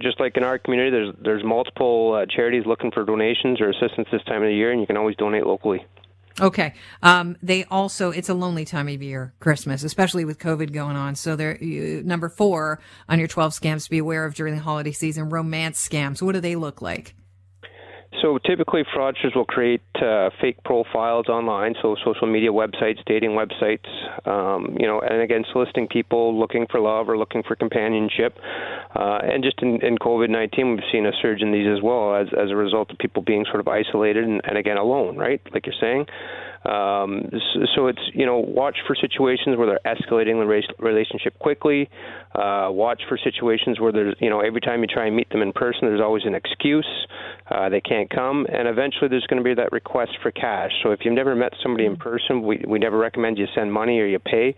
just 0.00 0.20
like 0.20 0.36
in 0.36 0.44
our 0.44 0.58
community, 0.58 0.90
there's 0.90 1.14
there's 1.20 1.44
multiple 1.44 2.14
uh, 2.14 2.26
charities 2.26 2.64
looking 2.66 2.90
for 2.90 3.04
donations 3.04 3.60
or 3.60 3.70
assistance 3.70 4.08
this 4.12 4.22
time 4.24 4.42
of 4.42 4.48
the 4.48 4.54
year, 4.54 4.72
and 4.72 4.80
you 4.80 4.86
can 4.86 4.96
always 4.96 5.16
donate 5.16 5.46
locally. 5.46 5.84
Okay. 6.38 6.74
Um, 7.02 7.36
they 7.42 7.64
also, 7.64 8.10
it's 8.10 8.28
a 8.28 8.34
lonely 8.34 8.66
time 8.66 8.88
of 8.88 9.02
year, 9.02 9.32
Christmas, 9.40 9.82
especially 9.82 10.26
with 10.26 10.38
COVID 10.38 10.70
going 10.72 10.94
on. 10.94 11.14
So 11.14 11.34
they're 11.34 11.58
number 11.60 12.28
four 12.28 12.78
on 13.08 13.18
your 13.18 13.28
12 13.28 13.52
scams 13.52 13.84
to 13.84 13.90
be 13.90 13.98
aware 13.98 14.26
of 14.26 14.34
during 14.34 14.54
the 14.54 14.60
holiday 14.60 14.92
season, 14.92 15.30
romance 15.30 15.88
scams. 15.88 16.20
What 16.20 16.32
do 16.32 16.40
they 16.40 16.54
look 16.54 16.82
like? 16.82 17.14
So 18.22 18.38
typically, 18.38 18.82
fraudsters 18.96 19.34
will 19.34 19.44
create 19.44 19.82
uh, 19.96 20.30
fake 20.40 20.62
profiles 20.64 21.26
online, 21.28 21.74
so 21.82 21.96
social 22.04 22.26
media 22.26 22.50
websites, 22.50 23.04
dating 23.06 23.30
websites, 23.30 23.86
um, 24.26 24.76
you 24.80 24.86
know, 24.86 25.00
and 25.00 25.20
again, 25.20 25.44
soliciting 25.52 25.86
people 25.86 26.38
looking 26.38 26.66
for 26.70 26.80
love 26.80 27.08
or 27.08 27.18
looking 27.18 27.42
for 27.42 27.56
companionship. 27.56 28.38
Uh, 28.94 29.18
and 29.22 29.44
just 29.44 29.60
in, 29.60 29.84
in 29.84 29.98
COVID 29.98 30.30
19, 30.30 30.70
we've 30.70 30.84
seen 30.90 31.04
a 31.06 31.12
surge 31.20 31.42
in 31.42 31.52
these 31.52 31.66
as 31.66 31.82
well 31.82 32.16
as, 32.16 32.28
as 32.32 32.50
a 32.50 32.56
result 32.56 32.90
of 32.90 32.98
people 32.98 33.22
being 33.22 33.44
sort 33.44 33.60
of 33.60 33.68
isolated 33.68 34.24
and, 34.24 34.40
and 34.44 34.56
again, 34.56 34.78
alone, 34.78 35.16
right? 35.16 35.40
Like 35.52 35.66
you're 35.66 35.74
saying. 35.78 36.06
Um, 36.64 37.30
so 37.74 37.86
it's 37.86 38.00
you 38.14 38.26
know 38.26 38.38
watch 38.38 38.76
for 38.86 38.96
situations 38.96 39.56
where 39.56 39.66
they're 39.66 39.94
escalating 39.94 40.40
the 40.40 40.74
relationship 40.78 41.38
quickly. 41.38 41.88
Uh, 42.34 42.68
watch 42.70 43.02
for 43.08 43.18
situations 43.22 43.80
where 43.80 43.92
there's 43.92 44.14
you 44.20 44.30
know 44.30 44.40
every 44.40 44.60
time 44.60 44.80
you 44.80 44.86
try 44.86 45.06
and 45.06 45.16
meet 45.16 45.28
them 45.30 45.42
in 45.42 45.52
person, 45.52 45.80
there's 45.82 46.00
always 46.00 46.24
an 46.24 46.34
excuse. 46.34 46.88
Uh, 47.50 47.68
they 47.68 47.80
can't 47.80 48.10
come, 48.10 48.46
and 48.52 48.66
eventually 48.66 49.08
there's 49.08 49.26
going 49.26 49.42
to 49.42 49.44
be 49.44 49.54
that 49.54 49.70
request 49.72 50.12
for 50.22 50.30
cash. 50.30 50.72
So 50.82 50.90
if 50.90 51.00
you've 51.04 51.14
never 51.14 51.34
met 51.34 51.52
somebody 51.62 51.86
in 51.86 51.96
person, 51.96 52.42
we 52.42 52.64
we 52.66 52.78
never 52.78 52.98
recommend 52.98 53.38
you 53.38 53.46
send 53.54 53.72
money 53.72 54.00
or 54.00 54.06
you 54.06 54.18
pay. 54.18 54.54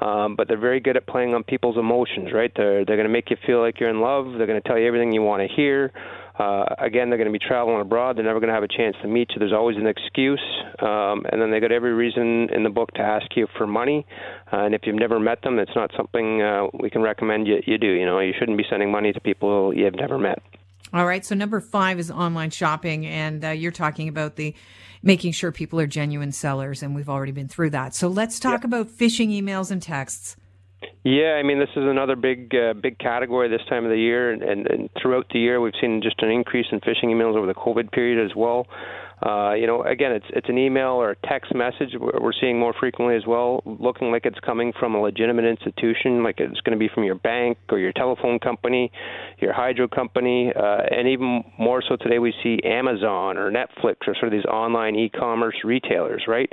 Um, 0.00 0.34
but 0.36 0.48
they're 0.48 0.58
very 0.58 0.80
good 0.80 0.96
at 0.96 1.06
playing 1.06 1.34
on 1.34 1.44
people's 1.44 1.78
emotions, 1.78 2.30
right? 2.32 2.50
They're 2.56 2.84
they're 2.84 2.96
going 2.96 3.08
to 3.08 3.12
make 3.12 3.30
you 3.30 3.36
feel 3.46 3.60
like 3.60 3.78
you're 3.78 3.90
in 3.90 4.00
love. 4.00 4.26
They're 4.36 4.46
going 4.46 4.60
to 4.60 4.68
tell 4.68 4.78
you 4.78 4.86
everything 4.86 5.12
you 5.12 5.22
want 5.22 5.48
to 5.48 5.54
hear. 5.54 5.92
Uh, 6.38 6.64
again, 6.78 7.08
they're 7.08 7.18
going 7.18 7.30
to 7.30 7.38
be 7.38 7.44
traveling 7.44 7.80
abroad. 7.80 8.16
They're 8.16 8.24
never 8.24 8.40
going 8.40 8.48
to 8.48 8.54
have 8.54 8.62
a 8.62 8.68
chance 8.68 8.96
to 9.02 9.08
meet 9.08 9.30
you. 9.30 9.38
There's 9.38 9.52
always 9.52 9.76
an 9.76 9.86
excuse, 9.86 10.42
um, 10.80 11.26
and 11.30 11.40
then 11.40 11.50
they 11.50 11.60
got 11.60 11.72
every 11.72 11.92
reason 11.92 12.48
in 12.54 12.62
the 12.62 12.70
book 12.70 12.90
to 12.92 13.02
ask 13.02 13.26
you 13.36 13.46
for 13.58 13.66
money. 13.66 14.06
Uh, 14.52 14.64
and 14.64 14.74
if 14.74 14.82
you've 14.84 14.96
never 14.96 15.20
met 15.20 15.42
them, 15.42 15.58
it's 15.58 15.74
not 15.74 15.90
something 15.96 16.40
uh, 16.40 16.68
we 16.72 16.88
can 16.88 17.02
recommend 17.02 17.46
you, 17.46 17.62
you 17.66 17.76
do. 17.76 17.86
You 17.86 18.06
know, 18.06 18.18
you 18.20 18.32
shouldn't 18.38 18.56
be 18.56 18.64
sending 18.68 18.90
money 18.90 19.12
to 19.12 19.20
people 19.20 19.74
you've 19.74 19.94
never 19.94 20.18
met. 20.18 20.42
All 20.94 21.06
right. 21.06 21.24
So 21.24 21.34
number 21.34 21.60
five 21.60 21.98
is 21.98 22.10
online 22.10 22.50
shopping, 22.50 23.06
and 23.06 23.44
uh, 23.44 23.50
you're 23.50 23.72
talking 23.72 24.08
about 24.08 24.36
the 24.36 24.54
making 25.02 25.32
sure 25.32 25.52
people 25.52 25.80
are 25.80 25.86
genuine 25.86 26.32
sellers, 26.32 26.82
and 26.82 26.94
we've 26.94 27.08
already 27.08 27.32
been 27.32 27.48
through 27.48 27.70
that. 27.70 27.94
So 27.94 28.08
let's 28.08 28.38
talk 28.38 28.60
yep. 28.60 28.64
about 28.64 28.88
phishing 28.88 29.30
emails 29.30 29.70
and 29.70 29.82
texts. 29.82 30.36
Yeah, 31.04 31.34
I 31.38 31.42
mean 31.42 31.58
this 31.58 31.70
is 31.70 31.84
another 31.84 32.16
big 32.16 32.54
uh, 32.54 32.74
big 32.74 32.98
category 32.98 33.48
this 33.48 33.66
time 33.68 33.84
of 33.84 33.90
the 33.90 33.98
year, 33.98 34.32
and, 34.32 34.42
and, 34.42 34.66
and 34.66 34.90
throughout 35.00 35.26
the 35.32 35.38
year 35.38 35.60
we've 35.60 35.74
seen 35.80 36.00
just 36.02 36.22
an 36.22 36.30
increase 36.30 36.66
in 36.70 36.80
phishing 36.80 37.06
emails 37.06 37.36
over 37.36 37.46
the 37.46 37.54
COVID 37.54 37.90
period 37.92 38.24
as 38.24 38.36
well. 38.36 38.66
Uh, 39.24 39.54
you 39.54 39.68
know, 39.68 39.82
again, 39.84 40.10
it's 40.10 40.26
it's 40.30 40.48
an 40.48 40.58
email 40.58 40.94
or 40.94 41.12
a 41.12 41.16
text 41.28 41.54
message 41.54 41.90
we're 42.00 42.32
seeing 42.40 42.58
more 42.58 42.74
frequently 42.78 43.14
as 43.14 43.22
well, 43.24 43.62
looking 43.64 44.10
like 44.10 44.26
it's 44.26 44.38
coming 44.40 44.72
from 44.78 44.96
a 44.96 45.00
legitimate 45.00 45.44
institution, 45.44 46.24
like 46.24 46.40
it's 46.40 46.60
going 46.62 46.76
to 46.76 46.78
be 46.78 46.90
from 46.92 47.04
your 47.04 47.14
bank 47.14 47.56
or 47.70 47.78
your 47.78 47.92
telephone 47.92 48.40
company, 48.40 48.90
your 49.38 49.52
hydro 49.52 49.86
company, 49.86 50.52
uh, 50.54 50.78
and 50.90 51.06
even 51.06 51.44
more 51.56 51.82
so 51.88 51.94
today 51.96 52.18
we 52.18 52.34
see 52.42 52.58
Amazon 52.64 53.38
or 53.38 53.52
Netflix 53.52 53.96
or 54.08 54.14
sort 54.14 54.24
of 54.24 54.32
these 54.32 54.44
online 54.46 54.96
e-commerce 54.96 55.56
retailers, 55.62 56.24
right? 56.26 56.50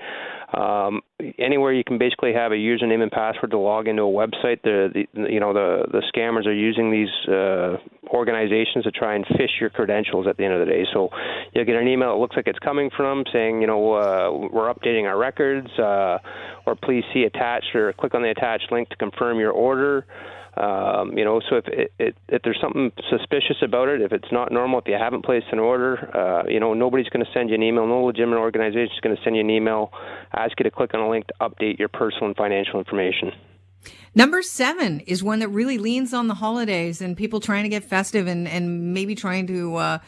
Um, 0.54 1.02
anywhere 1.38 1.74
you 1.74 1.84
can 1.84 2.00
basically 2.00 2.34
have 2.34 2.52
a 2.52 2.56
username 2.56 3.04
and 3.04 3.12
password 3.12 3.52
to 3.52 3.60
log 3.60 3.88
into 3.88 4.02
a 4.02 4.06
website. 4.06 4.62
The, 4.64 5.06
the 5.14 5.32
you 5.32 5.40
know 5.40 5.54
the 5.54 5.86
the 5.92 6.02
scammers 6.12 6.48
are 6.48 6.54
using 6.54 6.92
these 6.92 7.10
uh, 7.32 7.78
organizations 8.10 8.86
to 8.86 8.92
try 8.92 9.14
and 9.16 9.26
fish 9.38 9.52
your 9.62 9.70
credentials 9.70 10.26
at 10.28 10.38
the 10.38 10.46
end 10.46 10.54
of 10.54 10.60
the 10.60 10.66
day. 10.66 10.86
So 10.92 11.10
you'll 11.54 11.66
get 11.66 11.76
an 11.76 11.88
email 11.88 12.14
that 12.14 12.20
looks 12.20 12.36
like 12.36 12.48
it's 12.48 12.60
coming 12.60 12.90
from 12.96 13.26
saying 13.32 13.62
you 13.62 13.68
know 13.68 13.94
uh, 13.94 14.50
we're 14.52 14.74
updating 14.74 15.04
our 15.06 15.20
records, 15.20 15.70
uh, 15.78 16.18
or 16.66 16.76
please 16.76 17.04
see 17.14 17.24
attached 17.24 17.76
or 17.76 17.94
click 17.94 18.16
on 18.16 18.24
the 18.24 18.32
attached 18.32 18.72
link 18.72 18.90
to 18.90 18.96
confirm 18.96 19.40
your 19.40 19.52
order. 19.52 20.06
Um, 20.60 21.18
you 21.18 21.24
know, 21.24 21.40
so 21.50 21.56
if 21.56 21.68
it, 21.68 21.94
it, 21.98 22.18
if 22.28 22.42
there's 22.42 22.60
something 22.60 22.92
suspicious 23.10 23.56
about 23.62 23.88
it, 23.88 24.02
if 24.02 24.12
it's 24.12 24.30
not 24.30 24.52
normal, 24.52 24.80
if 24.80 24.88
you 24.88 24.98
haven't 25.00 25.24
placed 25.24 25.46
an 25.54 25.60
order, 25.60 25.96
uh, 26.14 26.50
you 26.50 26.60
know, 26.60 26.74
nobody's 26.74 27.08
going 27.08 27.26
to 27.26 27.32
send 27.32 27.50
you 27.50 27.56
an 27.56 27.64
email. 27.64 27.88
No 27.88 28.04
legitimate 28.04 28.40
organization 28.40 28.92
is 28.94 29.00
going 29.00 29.16
to 29.16 29.24
send 29.24 29.38
you 29.38 29.42
an 29.42 29.50
email, 29.50 29.94
ask 30.34 30.60
you 30.60 30.66
to 30.66 30.72
click 30.72 30.94
on 30.94 31.00
a 31.00 31.10
link 31.10 31.28
to 31.28 31.34
update 31.40 31.80
your 31.80 31.88
personal 31.88 32.26
and 32.26 32.36
financial 32.36 32.78
information. 32.78 33.32
Number 34.14 34.42
seven 34.42 35.00
is 35.02 35.24
one 35.24 35.40
that 35.40 35.48
really 35.48 35.78
leans 35.78 36.14
on 36.14 36.28
the 36.28 36.34
holidays 36.34 37.02
and 37.02 37.16
people 37.16 37.40
trying 37.40 37.64
to 37.64 37.70
get 37.70 37.86
festive 37.86 38.28
and, 38.28 38.46
and 38.46 38.94
maybe 38.94 39.16
trying 39.16 39.48
to 39.48 39.76
uh, 39.76 40.00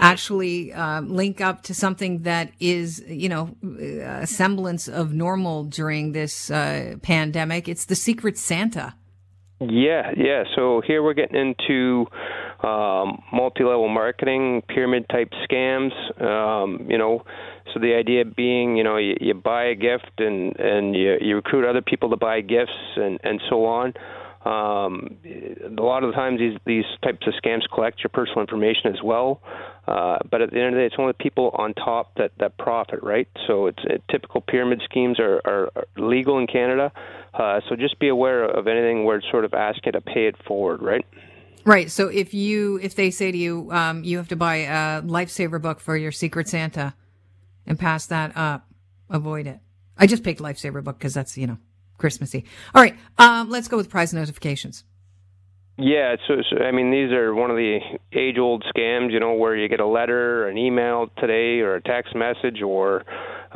actually 0.00 0.72
uh, 0.72 1.02
link 1.02 1.40
up 1.40 1.62
to 1.64 1.74
something 1.74 2.22
that 2.22 2.50
is, 2.58 3.04
you 3.06 3.28
know, 3.28 3.54
a 4.02 4.26
semblance 4.26 4.88
of 4.88 5.12
normal 5.12 5.62
during 5.62 6.10
this 6.10 6.50
uh, 6.50 6.96
pandemic. 7.02 7.68
It's 7.68 7.84
the 7.84 7.94
Secret 7.94 8.36
Santa. 8.36 8.94
Yeah, 9.70 10.12
yeah. 10.16 10.44
So 10.54 10.82
here 10.86 11.02
we're 11.02 11.14
getting 11.14 11.36
into 11.36 12.06
um, 12.66 13.22
multi-level 13.32 13.88
marketing, 13.88 14.62
pyramid-type 14.68 15.30
scams. 15.48 15.92
Um, 16.22 16.86
you 16.88 16.98
know, 16.98 17.24
so 17.72 17.80
the 17.80 17.94
idea 17.94 18.24
being, 18.24 18.76
you 18.76 18.84
know, 18.84 18.96
you, 18.96 19.16
you 19.20 19.34
buy 19.34 19.64
a 19.64 19.74
gift 19.74 20.12
and 20.18 20.58
and 20.58 20.94
you, 20.96 21.16
you 21.20 21.36
recruit 21.36 21.68
other 21.68 21.82
people 21.82 22.10
to 22.10 22.16
buy 22.16 22.40
gifts 22.40 22.72
and 22.96 23.18
and 23.22 23.40
so 23.48 23.64
on. 23.64 23.94
Um, 24.44 25.18
a 25.24 25.82
lot 25.82 26.02
of 26.02 26.10
the 26.10 26.16
times 26.16 26.40
these 26.40 26.58
these 26.66 26.84
types 27.02 27.26
of 27.26 27.34
scams 27.42 27.62
collect 27.72 28.02
your 28.02 28.10
personal 28.12 28.40
information 28.40 28.92
as 28.92 29.02
well. 29.02 29.40
Uh, 29.86 30.18
but 30.30 30.42
at 30.42 30.50
the 30.50 30.58
end 30.58 30.68
of 30.68 30.72
the 30.74 30.80
day, 30.80 30.86
it's 30.86 30.96
only 30.98 31.12
the 31.12 31.22
people 31.22 31.50
on 31.54 31.74
top 31.74 32.14
that, 32.16 32.32
that 32.38 32.56
profit, 32.56 33.02
right? 33.02 33.28
So 33.46 33.66
it's 33.66 33.82
it, 33.84 34.02
typical 34.10 34.40
pyramid 34.40 34.80
schemes 34.84 35.18
are, 35.18 35.40
are, 35.44 35.70
are 35.74 35.84
legal 35.96 36.38
in 36.38 36.46
Canada. 36.46 36.92
Uh, 37.34 37.60
so 37.68 37.76
just 37.76 37.98
be 37.98 38.08
aware 38.08 38.44
of 38.44 38.66
anything 38.66 39.04
where 39.04 39.16
it's 39.16 39.26
sort 39.30 39.44
of 39.44 39.54
ask 39.54 39.84
you 39.86 39.92
to 39.92 40.00
pay 40.00 40.26
it 40.26 40.36
forward, 40.46 40.82
right? 40.82 41.04
Right. 41.64 41.90
So 41.90 42.08
if 42.08 42.34
you 42.34 42.80
if 42.82 42.96
they 42.96 43.10
say 43.10 43.30
to 43.30 43.38
you, 43.38 43.70
um, 43.70 44.02
you 44.02 44.16
have 44.18 44.28
to 44.28 44.36
buy 44.36 44.56
a 44.56 45.02
lifesaver 45.02 45.62
book 45.62 45.78
for 45.78 45.96
your 45.96 46.10
Secret 46.10 46.48
Santa, 46.48 46.94
and 47.66 47.78
pass 47.78 48.06
that 48.06 48.36
up, 48.36 48.66
avoid 49.08 49.46
it. 49.46 49.60
I 49.96 50.06
just 50.06 50.24
picked 50.24 50.40
lifesaver 50.40 50.82
book 50.82 50.98
because 50.98 51.14
that's 51.14 51.38
you 51.38 51.46
know 51.46 51.58
Christmassy. 52.02 52.44
All 52.74 52.82
right. 52.82 52.96
Um, 53.16 53.48
let's 53.48 53.68
go 53.68 53.76
with 53.76 53.88
prize 53.88 54.12
notifications. 54.12 54.82
Yeah, 55.78 56.16
so, 56.28 56.34
so 56.50 56.62
I 56.62 56.70
mean 56.72 56.90
these 56.90 57.12
are 57.12 57.32
one 57.34 57.50
of 57.50 57.56
the 57.56 57.78
age-old 58.12 58.64
scams, 58.64 59.10
you 59.10 59.20
know, 59.20 59.32
where 59.32 59.56
you 59.56 59.68
get 59.68 59.80
a 59.80 59.86
letter, 59.86 60.46
an 60.48 60.58
email 60.58 61.06
today, 61.18 61.60
or 61.60 61.76
a 61.76 61.80
text 61.80 62.14
message, 62.14 62.60
or 62.60 63.04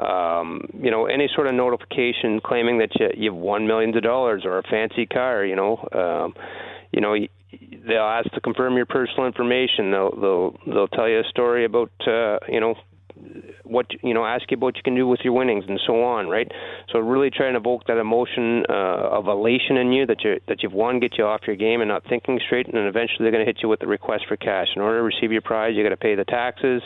um, 0.01 0.67
you 0.81 0.91
know 0.91 1.07
any 1.07 1.29
sort 1.35 1.47
of 1.47 1.55
notification 1.55 2.41
claiming 2.41 2.79
that 2.79 2.89
you, 2.99 3.09
you've 3.17 3.35
won 3.35 3.67
millions 3.67 3.97
of 3.97 4.03
dollars 4.03 4.43
or 4.45 4.59
a 4.59 4.63
fancy 4.63 5.07
car. 5.07 5.45
You 5.45 5.57
know, 5.57 5.89
um, 5.93 6.35
you 6.93 7.01
know 7.03 7.17
they'll 7.87 8.01
ask 8.01 8.31
to 8.33 8.41
confirm 8.41 8.77
your 8.77 8.87
personal 8.87 9.27
information. 9.27 9.91
They'll 9.91 10.17
they'll 10.19 10.57
they'll 10.67 10.89
tell 10.89 11.09
you 11.09 11.21
a 11.21 11.29
story 11.29 11.65
about 11.67 11.93
uh, 12.07 12.39
you 12.49 12.61
know 12.61 12.77
what 13.65 13.87
you 14.03 14.15
know, 14.15 14.25
ask 14.25 14.51
you 14.51 14.57
about 14.57 14.67
what 14.67 14.77
you 14.77 14.83
can 14.83 14.95
do 14.95 15.07
with 15.07 15.21
your 15.25 15.33
winnings 15.33 15.65
and 15.69 15.81
so 15.87 16.03
on, 16.03 16.29
right? 16.29 16.51
So 16.93 16.99
really 16.99 17.31
try 17.31 17.47
and 17.47 17.57
evoke 17.57 17.87
that 17.87 17.99
emotion 17.99 18.65
uh, 18.69 19.19
of 19.19 19.27
elation 19.29 19.77
in 19.77 19.93
you 19.93 20.07
that 20.07 20.23
you 20.23 20.41
that 20.49 20.63
you've 20.63 20.73
won, 20.73 21.01
get 21.01 21.19
you 21.19 21.25
off 21.25 21.43
your 21.47 21.57
game 21.57 21.81
and 21.81 21.89
not 21.89 22.05
thinking 22.09 22.41
straight, 22.45 22.67
and 22.67 22.75
then 22.75 22.85
eventually 22.85 23.19
they're 23.21 23.33
going 23.33 23.45
to 23.45 23.53
hit 23.53 23.63
you 23.63 23.69
with 23.69 23.81
the 23.81 23.87
request 23.87 24.25
for 24.29 24.37
cash. 24.37 24.69
In 24.75 24.83
order 24.83 24.99
to 24.99 25.03
receive 25.03 25.33
your 25.33 25.43
prize, 25.43 25.75
you 25.77 25.83
got 25.83 25.91
to 25.91 25.97
pay 25.97 26.15
the 26.15 26.25
taxes, 26.25 26.83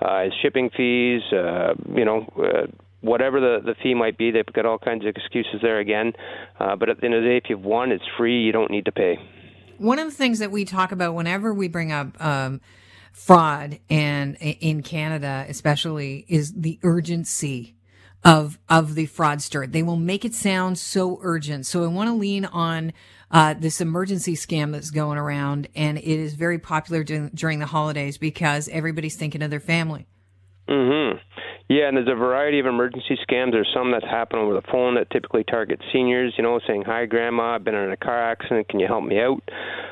uh, 0.00 0.24
shipping 0.42 0.70
fees, 0.76 1.22
uh, 1.32 1.74
you 1.94 2.04
know. 2.04 2.26
Uh, 2.36 2.66
whatever 3.02 3.38
the, 3.38 3.60
the 3.64 3.74
fee 3.82 3.94
might 3.94 4.18
be, 4.18 4.32
they've 4.32 4.44
got 4.46 4.66
all 4.66 4.78
kinds 4.78 5.04
of 5.04 5.14
excuses 5.14 5.60
there 5.62 5.78
again. 5.78 6.12
Uh, 6.58 6.74
but 6.74 6.88
at 6.88 6.98
the 6.98 7.04
end 7.04 7.14
of 7.14 7.22
the 7.22 7.28
day, 7.28 7.36
if 7.36 7.44
you've 7.48 7.62
won, 7.62 7.92
it's 7.92 8.02
free. 8.18 8.40
You 8.40 8.50
don't 8.50 8.70
need 8.70 8.86
to 8.86 8.92
pay. 8.92 9.16
One 9.78 10.00
of 10.00 10.06
the 10.06 10.16
things 10.16 10.40
that 10.40 10.50
we 10.50 10.64
talk 10.64 10.90
about 10.90 11.14
whenever 11.14 11.54
we 11.54 11.68
bring 11.68 11.92
up 11.92 12.20
um, 12.24 12.60
fraud 13.16 13.80
and 13.88 14.36
in 14.36 14.82
Canada 14.82 15.46
especially 15.48 16.26
is 16.28 16.52
the 16.52 16.78
urgency 16.82 17.74
of 18.22 18.58
of 18.68 18.94
the 18.94 19.06
fraudster. 19.06 19.70
They 19.70 19.82
will 19.82 19.96
make 19.96 20.26
it 20.26 20.34
sound 20.34 20.78
so 20.78 21.18
urgent. 21.22 21.64
So 21.64 21.82
I 21.82 21.86
want 21.86 22.08
to 22.10 22.14
lean 22.14 22.44
on 22.44 22.92
uh, 23.30 23.54
this 23.54 23.80
emergency 23.80 24.34
scam 24.34 24.70
that's 24.70 24.90
going 24.90 25.16
around, 25.16 25.66
and 25.74 25.96
it 25.96 26.04
is 26.04 26.34
very 26.34 26.58
popular 26.58 27.02
during, 27.02 27.30
during 27.30 27.58
the 27.58 27.66
holidays 27.66 28.18
because 28.18 28.68
everybody's 28.68 29.16
thinking 29.16 29.42
of 29.42 29.50
their 29.50 29.60
family. 29.60 30.06
Mm-hmm. 30.68 31.65
Yeah, 31.68 31.88
and 31.88 31.96
there's 31.96 32.08
a 32.08 32.14
variety 32.14 32.60
of 32.60 32.66
emergency 32.66 33.18
scams. 33.28 33.50
There's 33.50 33.68
some 33.74 33.90
that 33.90 34.04
happen 34.04 34.38
over 34.38 34.54
the 34.54 34.62
phone 34.70 34.94
that 34.94 35.10
typically 35.10 35.42
target 35.42 35.80
seniors, 35.92 36.32
you 36.36 36.44
know, 36.44 36.60
saying, 36.64 36.84
Hi, 36.86 37.06
Grandma, 37.06 37.56
I've 37.56 37.64
been 37.64 37.74
in 37.74 37.90
a 37.90 37.96
car 37.96 38.30
accident. 38.30 38.68
Can 38.68 38.78
you 38.78 38.86
help 38.86 39.02
me 39.02 39.18
out? 39.18 39.42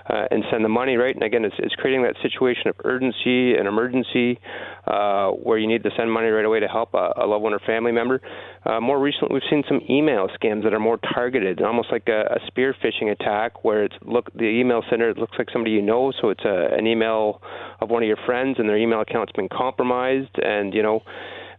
Uh, 0.09 0.27
and 0.31 0.45
send 0.53 0.65
the 0.65 0.69
money, 0.69 0.97
right? 0.97 1.17
And 1.17 1.25
again, 1.25 1.45
it's, 1.45 1.57
it's 1.59 1.75
creating 1.75 2.05
that 2.05 2.15
situation 2.23 2.69
of 2.69 2.77
urgency 2.85 3.55
and 3.55 3.67
emergency 3.67 4.39
uh, 4.87 5.31
where 5.31 5.59
you 5.59 5.67
need 5.67 5.83
to 5.83 5.91
send 5.97 6.13
money 6.13 6.29
right 6.29 6.45
away 6.45 6.61
to 6.61 6.69
help 6.69 6.95
a, 6.95 7.11
a 7.17 7.27
loved 7.27 7.43
one 7.43 7.55
or 7.55 7.59
family 7.61 7.91
member. 7.91 8.21
Uh, 8.65 8.81
more 8.81 9.01
recently, 9.01 9.35
we've 9.35 9.51
seen 9.51 9.65
some 9.67 9.81
email 9.91 10.29
scams 10.41 10.63
that 10.63 10.75
are 10.75 10.81
more 10.81 10.99
targeted, 11.13 11.61
almost 11.61 11.89
like 11.91 12.07
a, 12.07 12.37
a 12.37 12.47
spear 12.47 12.77
phishing 12.85 13.11
attack, 13.11 13.65
where 13.65 13.83
it's 13.83 13.97
look 14.03 14.33
the 14.35 14.45
email 14.45 14.83
sender 14.89 15.13
looks 15.15 15.37
like 15.39 15.49
somebody 15.53 15.73
you 15.73 15.83
know, 15.83 16.13
so 16.21 16.29
it's 16.29 16.45
a, 16.45 16.69
an 16.79 16.87
email 16.87 17.43
of 17.81 17.91
one 17.91 18.05
of 18.05 18.07
your 18.07 18.19
friends, 18.25 18.61
and 18.61 18.69
their 18.69 18.79
email 18.79 19.01
account's 19.01 19.33
been 19.33 19.49
compromised, 19.49 20.37
and 20.37 20.73
you 20.73 20.83
know 20.83 21.03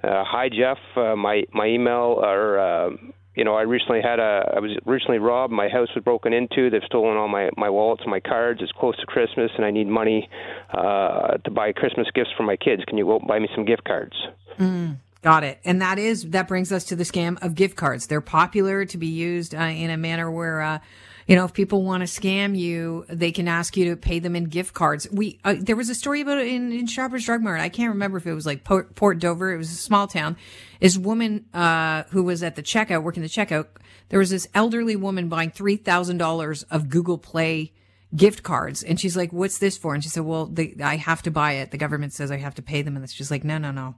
hi 0.03 0.49
Jeff, 0.49 0.77
uh, 0.95 1.15
my 1.15 1.43
my 1.53 1.67
email 1.67 2.19
or 2.21 2.59
uh, 2.59 2.89
you 3.35 3.43
know 3.43 3.55
I 3.55 3.63
recently 3.63 4.01
had 4.01 4.19
a 4.19 4.53
I 4.55 4.59
was 4.59 4.77
recently 4.85 5.19
robbed. 5.19 5.53
My 5.53 5.69
house 5.69 5.89
was 5.95 6.03
broken 6.03 6.33
into. 6.33 6.69
They've 6.69 6.81
stolen 6.85 7.17
all 7.17 7.27
my 7.27 7.49
my 7.57 7.69
wallets, 7.69 8.03
my 8.07 8.19
cards. 8.19 8.61
It's 8.61 8.71
close 8.71 8.97
to 8.97 9.05
Christmas, 9.05 9.51
and 9.55 9.65
I 9.65 9.71
need 9.71 9.87
money 9.87 10.29
uh, 10.73 11.37
to 11.37 11.51
buy 11.51 11.71
Christmas 11.71 12.07
gifts 12.13 12.31
for 12.37 12.43
my 12.43 12.57
kids. 12.57 12.83
Can 12.87 12.97
you 12.97 13.05
go 13.05 13.19
buy 13.19 13.39
me 13.39 13.49
some 13.55 13.65
gift 13.65 13.83
cards? 13.83 14.15
Mm. 14.59 14.97
Got 15.25 15.43
it. 15.43 15.59
And 15.65 15.81
that 15.81 15.97
is, 15.97 16.29
that 16.29 16.47
brings 16.47 16.71
us 16.71 16.83
to 16.83 16.95
the 16.95 17.03
scam 17.03 17.43
of 17.43 17.55
gift 17.55 17.75
cards. 17.75 18.05
They're 18.05 18.21
popular 18.21 18.85
to 18.85 18.95
be 18.95 19.07
used 19.07 19.55
uh, 19.55 19.57
in 19.57 19.89
a 19.89 19.97
manner 19.97 20.29
where, 20.29 20.61
uh, 20.61 20.79
you 21.27 21.35
know, 21.35 21.45
if 21.45 21.53
people 21.53 21.81
want 21.81 22.07
to 22.07 22.21
scam 22.21 22.57
you, 22.57 23.05
they 23.09 23.31
can 23.31 23.47
ask 23.47 23.75
you 23.75 23.89
to 23.89 23.95
pay 23.95 24.19
them 24.19 24.35
in 24.35 24.45
gift 24.45 24.73
cards. 24.73 25.07
We 25.11 25.39
uh, 25.43 25.55
there 25.59 25.75
was 25.75 25.89
a 25.89 25.95
story 25.95 26.21
about 26.21 26.37
it 26.37 26.47
in, 26.47 26.71
in 26.71 26.85
Shoppers 26.85 27.25
Drug 27.25 27.41
Mart. 27.41 27.59
I 27.59 27.69
can't 27.69 27.89
remember 27.89 28.17
if 28.17 28.27
it 28.27 28.33
was 28.33 28.45
like 28.45 28.63
Port, 28.63 28.95
Port 28.95 29.17
Dover. 29.19 29.51
It 29.51 29.57
was 29.57 29.71
a 29.71 29.75
small 29.75 30.07
town. 30.07 30.37
This 30.79 30.97
woman 30.97 31.45
uh, 31.53 32.03
who 32.09 32.23
was 32.23 32.43
at 32.43 32.55
the 32.55 32.61
checkout, 32.61 33.01
working 33.01 33.23
the 33.23 33.29
checkout, 33.29 33.67
there 34.09 34.19
was 34.19 34.29
this 34.29 34.47
elderly 34.53 34.95
woman 34.95 35.27
buying 35.27 35.49
three 35.49 35.77
thousand 35.77 36.17
dollars 36.17 36.61
of 36.63 36.89
Google 36.89 37.17
Play 37.17 37.73
gift 38.15 38.43
cards, 38.43 38.83
and 38.83 38.99
she's 38.99 39.17
like, 39.17 39.33
"What's 39.33 39.57
this 39.57 39.77
for?" 39.77 39.95
And 39.95 40.03
she 40.03 40.09
said, 40.09 40.25
"Well, 40.25 40.45
they, 40.45 40.75
I 40.83 40.97
have 40.97 41.23
to 41.23 41.31
buy 41.31 41.53
it. 41.53 41.71
The 41.71 41.77
government 41.77 42.13
says 42.13 42.29
I 42.29 42.37
have 42.37 42.55
to 42.55 42.61
pay 42.61 42.83
them." 42.83 42.95
And 42.95 43.09
she's 43.09 43.31
like, 43.31 43.43
"No, 43.43 43.57
no, 43.57 43.71
no, 43.71 43.95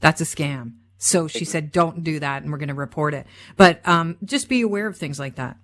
that's 0.00 0.22
a 0.22 0.24
scam." 0.24 0.76
So 0.96 1.28
she 1.28 1.44
said, 1.44 1.72
"Don't 1.72 2.02
do 2.04 2.20
that, 2.20 2.42
and 2.42 2.50
we're 2.50 2.58
going 2.58 2.68
to 2.68 2.74
report 2.74 3.12
it." 3.12 3.26
But 3.58 3.86
um, 3.86 4.16
just 4.24 4.48
be 4.48 4.62
aware 4.62 4.86
of 4.86 4.96
things 4.96 5.18
like 5.18 5.34
that. 5.34 5.58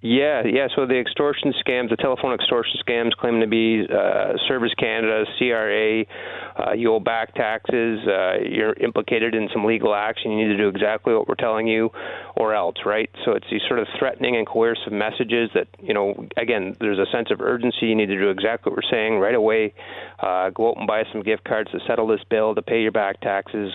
Yeah, 0.00 0.42
yeah. 0.46 0.68
So 0.76 0.86
the 0.86 0.98
extortion 0.98 1.52
scams, 1.66 1.90
the 1.90 1.96
telephone 1.96 2.32
extortion 2.32 2.78
scams, 2.86 3.12
claiming 3.18 3.40
to 3.40 3.48
be 3.48 3.84
uh, 3.84 4.34
Service 4.46 4.72
Canada, 4.78 5.24
CRA, 5.38 6.04
uh, 6.56 6.72
you 6.72 6.94
owe 6.94 7.00
back 7.00 7.34
taxes, 7.34 7.98
uh, 8.06 8.38
you're 8.48 8.74
implicated 8.74 9.34
in 9.34 9.48
some 9.52 9.64
legal 9.64 9.94
action, 9.94 10.30
you 10.30 10.46
need 10.46 10.52
to 10.52 10.56
do 10.56 10.68
exactly 10.68 11.14
what 11.14 11.26
we're 11.26 11.34
telling 11.34 11.66
you, 11.66 11.90
or 12.36 12.54
else, 12.54 12.76
right? 12.86 13.10
So 13.24 13.32
it's 13.32 13.46
these 13.50 13.62
sort 13.66 13.80
of 13.80 13.88
threatening 13.98 14.36
and 14.36 14.46
coercive 14.46 14.92
messages 14.92 15.50
that, 15.54 15.66
you 15.80 15.94
know, 15.94 16.28
again, 16.36 16.76
there's 16.78 16.98
a 17.00 17.10
sense 17.10 17.32
of 17.32 17.40
urgency. 17.40 17.86
You 17.86 17.96
need 17.96 18.06
to 18.06 18.18
do 18.18 18.30
exactly 18.30 18.70
what 18.70 18.76
we're 18.76 18.90
saying 18.90 19.18
right 19.18 19.34
away. 19.34 19.74
Uh, 20.20 20.50
go 20.50 20.70
out 20.70 20.76
and 20.76 20.86
buy 20.86 21.04
some 21.12 21.22
gift 21.22 21.42
cards 21.42 21.72
to 21.72 21.80
settle 21.88 22.06
this 22.06 22.20
bill, 22.30 22.54
to 22.54 22.62
pay 22.62 22.82
your 22.82 22.92
back 22.92 23.20
taxes, 23.20 23.72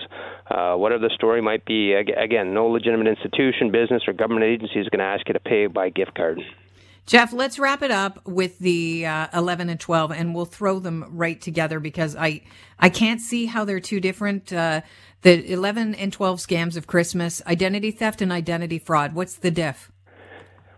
uh, 0.50 0.74
whatever 0.74 1.06
the 1.06 1.14
story 1.14 1.42
might 1.42 1.66
be. 1.66 1.92
Again, 1.92 2.54
no 2.54 2.66
legitimate 2.66 3.08
institution, 3.08 3.70
business, 3.70 4.02
or 4.06 4.14
government 4.14 4.44
agency 4.44 4.80
is 4.80 4.88
going 4.88 5.00
to 5.00 5.04
ask 5.04 5.28
you 5.28 5.34
to 5.34 5.40
pay 5.40 5.66
by 5.66 5.90
gift 5.90 6.13
card. 6.14 6.40
Jeff, 7.06 7.34
let's 7.34 7.58
wrap 7.58 7.82
it 7.82 7.90
up 7.90 8.26
with 8.26 8.58
the 8.58 9.04
uh, 9.04 9.28
11 9.34 9.68
and 9.68 9.78
12, 9.78 10.10
and 10.10 10.34
we'll 10.34 10.46
throw 10.46 10.78
them 10.78 11.04
right 11.10 11.38
together 11.38 11.78
because 11.78 12.16
I 12.16 12.42
I 12.78 12.88
can't 12.88 13.20
see 13.20 13.46
how 13.46 13.64
they're 13.64 13.80
two 13.80 14.00
different. 14.00 14.52
Uh, 14.52 14.80
the 15.20 15.52
11 15.52 15.94
and 15.94 16.12
12 16.12 16.38
scams 16.38 16.76
of 16.76 16.86
Christmas, 16.86 17.42
identity 17.46 17.90
theft 17.90 18.20
and 18.20 18.30
identity 18.30 18.78
fraud. 18.78 19.14
What's 19.14 19.36
the 19.36 19.50
diff? 19.50 19.90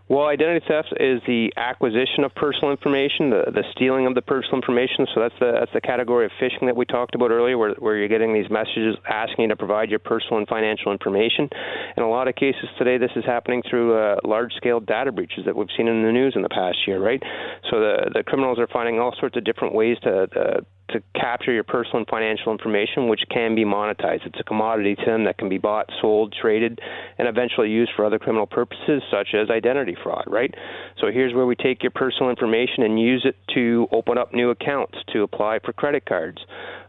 Well, 0.09 0.27
identity 0.27 0.65
theft 0.65 0.93
is 1.01 1.21
the 1.27 1.51
acquisition 1.57 2.23
of 2.23 2.33
personal 2.33 2.71
information, 2.71 3.29
the, 3.29 3.51
the 3.51 3.63
stealing 3.73 4.07
of 4.07 4.15
the 4.15 4.21
personal 4.21 4.55
information. 4.55 5.05
So 5.13 5.19
that's 5.19 5.35
the 5.39 5.51
that's 5.59 5.73
the 5.73 5.81
category 5.81 6.25
of 6.25 6.31
phishing 6.39 6.65
that 6.67 6.77
we 6.77 6.85
talked 6.85 7.13
about 7.13 7.29
earlier, 7.29 7.57
where 7.57 7.73
where 7.73 7.97
you're 7.97 8.07
getting 8.07 8.33
these 8.33 8.49
messages 8.49 8.95
asking 9.05 9.43
you 9.43 9.47
to 9.49 9.57
provide 9.57 9.89
your 9.89 9.99
personal 9.99 10.37
and 10.37 10.47
financial 10.47 10.93
information. 10.93 11.49
In 11.97 12.03
a 12.03 12.09
lot 12.09 12.29
of 12.29 12.35
cases 12.35 12.69
today, 12.77 12.97
this 12.97 13.11
is 13.17 13.25
happening 13.25 13.63
through 13.69 13.97
uh, 13.97 14.15
large-scale 14.23 14.79
data 14.79 15.11
breaches 15.11 15.43
that 15.45 15.57
we've 15.57 15.67
seen 15.75 15.89
in 15.89 16.03
the 16.03 16.11
news 16.13 16.33
in 16.37 16.41
the 16.41 16.49
past 16.49 16.77
year, 16.87 17.03
right? 17.03 17.21
So 17.69 17.81
the 17.81 18.11
the 18.13 18.23
criminals 18.23 18.59
are 18.59 18.67
finding 18.67 19.01
all 19.01 19.13
sorts 19.19 19.35
of 19.35 19.43
different 19.43 19.73
ways 19.73 19.97
to, 20.03 20.27
to 20.27 20.65
to 20.89 21.01
capture 21.15 21.51
your 21.51 21.63
personal 21.63 21.97
and 21.97 22.07
financial 22.07 22.51
information, 22.51 23.07
which 23.07 23.21
can 23.29 23.55
be 23.55 23.65
monetized. 23.65 24.25
It's 24.25 24.39
a 24.39 24.43
commodity 24.43 24.95
to 24.95 25.05
them 25.05 25.25
that 25.25 25.37
can 25.37 25.49
be 25.49 25.57
bought, 25.57 25.89
sold, 26.01 26.33
traded, 26.39 26.79
and 27.17 27.27
eventually 27.27 27.69
used 27.69 27.91
for 27.95 28.05
other 28.05 28.19
criminal 28.19 28.47
purposes, 28.47 29.01
such 29.11 29.29
as 29.33 29.49
identity 29.49 29.95
fraud, 30.01 30.25
right? 30.27 30.53
So 30.99 31.11
here's 31.11 31.33
where 31.33 31.45
we 31.45 31.55
take 31.55 31.83
your 31.83 31.91
personal 31.91 32.29
information 32.29 32.83
and 32.83 32.99
use 32.99 33.25
it 33.25 33.35
to 33.55 33.87
open 33.91 34.17
up 34.17 34.33
new 34.33 34.49
accounts, 34.49 34.97
to 35.13 35.23
apply 35.23 35.59
for 35.63 35.73
credit 35.73 36.05
cards, 36.05 36.39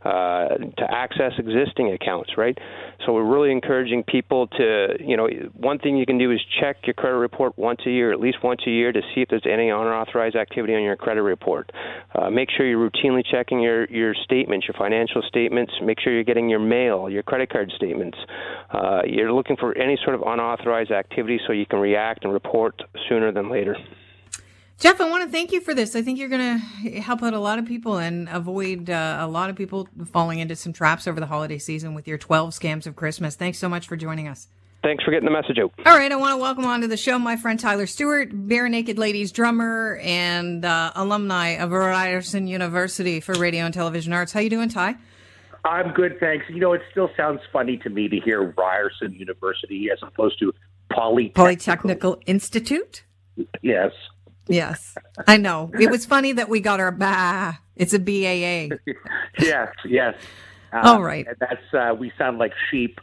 uh, 0.05 0.49
to 0.49 0.87
access 0.89 1.33
existing 1.39 1.93
accounts, 1.93 2.31
right? 2.37 2.57
So 3.05 3.13
we're 3.13 3.31
really 3.31 3.53
encouraging 3.53 4.05
people 4.05 4.47
to, 4.49 4.97
you 5.01 5.17
know, 5.17 5.29
one 5.55 5.79
thing 5.79 5.97
you 5.97 6.07
can 6.07 6.19
do 6.19 6.31
is 6.31 6.41
check 6.61 6.77
your 6.85 6.95
credit 6.95 7.17
report 7.17 7.57
once 7.59 7.81
a 7.87 7.91
year, 7.91 8.13
at 8.13 8.21
least 8.21 8.39
once 8.43 8.61
a 8.67 8.71
year, 8.71 8.93
to 8.93 9.01
see 9.15 9.23
if 9.23 9.29
there's 9.29 9.47
any 9.51 9.71
unauthorized 9.71 10.37
activity 10.37 10.75
on 10.75 10.83
your 10.83 10.97
credit 10.97 11.23
report. 11.23 11.71
Uh, 12.15 12.31
make 12.31 12.49
sure 12.57 12.67
you're 12.67 12.91
routinely 12.91 13.23
checking 13.29 13.61
your 13.61 13.87
your 13.87 14.15
statements, 14.25 14.67
your 14.67 14.75
financial 14.79 15.23
statements. 15.23 15.73
Make 15.83 16.01
sure 16.01 16.13
you're 16.13 16.25
getting 16.25 16.49
your 16.49 16.61
mail, 16.61 17.09
your 17.09 17.23
credit 17.23 17.51
card 17.51 17.73
statements. 17.77 18.19
Uh, 18.71 19.01
you're 19.07 19.33
looking 19.33 19.57
for 19.57 19.77
any 19.77 19.99
sort 20.05 20.15
of 20.15 20.23
unauthorized 20.23 20.91
activity 20.91 21.41
so 21.47 21.53
you 21.53 21.67
can 21.67 21.79
react 21.79 22.25
and 22.25 22.33
report 22.33 22.81
sooner 23.09 23.33
than 23.33 23.51
later. 23.51 23.77
Jeff, 24.79 25.01
I 25.01 25.11
want 25.11 25.25
to 25.25 25.31
thank 25.31 25.51
you 25.51 25.61
for 25.61 25.75
this. 25.75 25.97
I 25.97 26.03
think 26.03 26.21
you're 26.21 26.29
going 26.29 26.61
to 26.61 27.01
help 27.01 27.25
out 27.25 27.35
a 27.35 27.41
lot 27.41 27.59
of 27.59 27.67
people 27.67 27.97
and 27.97 28.29
avoid 28.29 28.89
uh, 28.89 29.19
a 29.21 29.27
lot 29.27 29.51
of 29.51 29.57
people 29.57 29.89
falling 30.13 30.39
into 30.39 30.55
some 30.55 30.73
traps 30.73 31.09
over 31.09 31.19
the 31.19 31.27
holiday 31.27 31.59
season 31.59 31.95
with 31.95 32.07
your 32.07 32.17
12 32.17 32.51
scams 32.51 32.87
of 32.87 32.95
Christmas. 32.95 33.35
Thanks 33.35 33.59
so 33.59 33.69
much 33.69 33.89
for 33.89 33.97
joining 33.97 34.29
us. 34.29 34.47
Thanks 34.85 35.03
for 35.03 35.11
getting 35.11 35.25
the 35.25 35.33
message 35.33 35.59
out. 35.59 35.73
All 35.85 35.97
right, 35.97 36.13
I 36.13 36.15
want 36.15 36.35
to 36.35 36.37
welcome 36.41 36.65
onto 36.65 36.87
the 36.87 36.97
show 36.97 37.19
my 37.19 37.37
friend 37.37 37.59
Tyler 37.59 37.89
Stewart, 37.89 38.31
Barenaked 38.31 38.97
Ladies 38.99 39.33
drummer 39.33 39.99
and 40.01 40.65
uh, 40.65 40.93
alumni 40.95 41.57
of 41.57 41.73
Ryerson 41.73 42.47
University 42.47 43.19
for 43.19 43.35
Radio 43.35 43.65
and 43.65 43.75
Television 43.75 44.13
Arts. 44.13 44.31
How 44.31 44.39
you 44.39 44.51
doing, 44.51 44.69
Ty? 44.69 44.95
I'm 45.65 45.93
good, 45.93 46.21
thanks. 46.21 46.45
You 46.49 46.61
know, 46.61 46.73
it 46.75 46.83
still 46.93 47.11
sounds 47.17 47.41
funny 47.53 47.79
to 47.79 47.91
me 47.91 48.09
to 48.09 48.21
hear 48.21 48.55
Ryerson 48.57 49.13
University 49.13 49.89
as 49.93 49.99
opposed 50.03 50.39
to 50.39 50.53
Polytechnical, 50.93 51.33
Polytechnical 51.33 52.23
Institute. 52.27 53.03
Yes. 53.61 53.91
Yes, 54.49 54.97
I 55.27 55.37
know. 55.37 55.71
It 55.79 55.91
was 55.91 56.07
funny 56.07 56.33
that 56.33 56.49
we 56.49 56.61
got 56.61 56.81
our 56.81 56.91
bah. 56.91 57.55
It's 57.77 57.95
a 57.95 57.99
BAA. 57.99 58.75
yes, 59.39 59.69
yes. 59.85 60.15
Uh, 60.73 60.81
All 60.83 61.03
right. 61.03 61.27
That's 61.39 61.75
uh, 61.75 61.95
we 61.95 62.13
sound 62.19 62.39
like 62.39 62.53
sheep. 62.71 62.99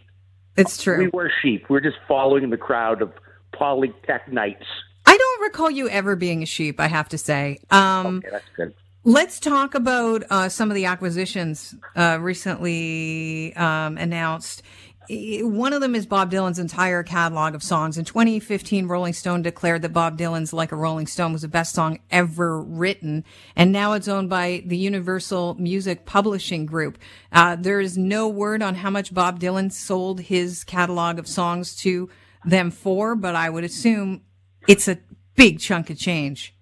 It's 0.57 0.81
true. 0.81 0.97
We 0.97 1.07
were 1.07 1.31
sheep. 1.41 1.65
We're 1.69 1.81
just 1.81 1.97
following 2.07 2.49
the 2.49 2.57
crowd 2.57 3.01
of 3.01 3.11
polytechnites. 3.53 4.65
I 5.05 5.17
don't 5.17 5.41
recall 5.41 5.69
you 5.69 5.89
ever 5.89 6.15
being 6.15 6.43
a 6.43 6.45
sheep. 6.45 6.79
I 6.79 6.87
have 6.87 7.09
to 7.09 7.17
say. 7.17 7.59
Um, 7.71 8.17
okay, 8.17 8.29
that's 8.31 8.49
good. 8.55 8.73
Let's 9.07 9.39
talk 9.39 9.75
about 9.75 10.23
uh, 10.31 10.49
some 10.49 10.71
of 10.71 10.75
the 10.75 10.85
acquisitions 10.85 11.75
uh, 11.95 12.17
recently 12.19 13.55
um, 13.55 13.97
announced. 13.97 14.63
One 15.09 15.73
of 15.73 15.81
them 15.81 15.95
is 15.95 16.05
Bob 16.05 16.31
Dylan's 16.31 16.59
entire 16.59 17.03
catalog 17.03 17.55
of 17.55 17.63
songs. 17.63 17.97
In 17.97 18.05
2015, 18.05 18.87
Rolling 18.87 19.13
Stone 19.13 19.41
declared 19.41 19.81
that 19.83 19.93
Bob 19.93 20.17
Dylan's 20.17 20.53
Like 20.53 20.71
a 20.71 20.75
Rolling 20.75 21.07
Stone 21.07 21.33
was 21.33 21.43
the 21.43 21.47
best 21.47 21.73
song 21.73 21.99
ever 22.11 22.61
written. 22.61 23.23
And 23.55 23.71
now 23.71 23.93
it's 23.93 24.07
owned 24.07 24.29
by 24.29 24.63
the 24.65 24.77
Universal 24.77 25.55
Music 25.59 26.05
Publishing 26.05 26.65
Group. 26.65 26.97
Uh, 27.31 27.55
there 27.55 27.79
is 27.79 27.97
no 27.97 28.27
word 28.27 28.61
on 28.61 28.75
how 28.75 28.89
much 28.89 29.13
Bob 29.13 29.39
Dylan 29.39 29.71
sold 29.71 30.21
his 30.21 30.63
catalog 30.63 31.19
of 31.19 31.27
songs 31.27 31.75
to 31.77 32.09
them 32.43 32.71
for, 32.71 33.15
but 33.15 33.35
I 33.35 33.49
would 33.49 33.63
assume 33.63 34.21
it's 34.67 34.87
a 34.87 34.99
big 35.35 35.59
chunk 35.59 35.89
of 35.89 35.97
change. 35.97 36.55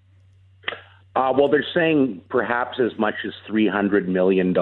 Uh, 1.15 1.32
well, 1.38 1.47
they're 1.47 1.65
saying 1.73 2.21
perhaps 2.29 2.79
as 2.79 2.97
much 2.97 3.15
as 3.25 3.34
$300 3.47 4.08
million. 4.08 4.56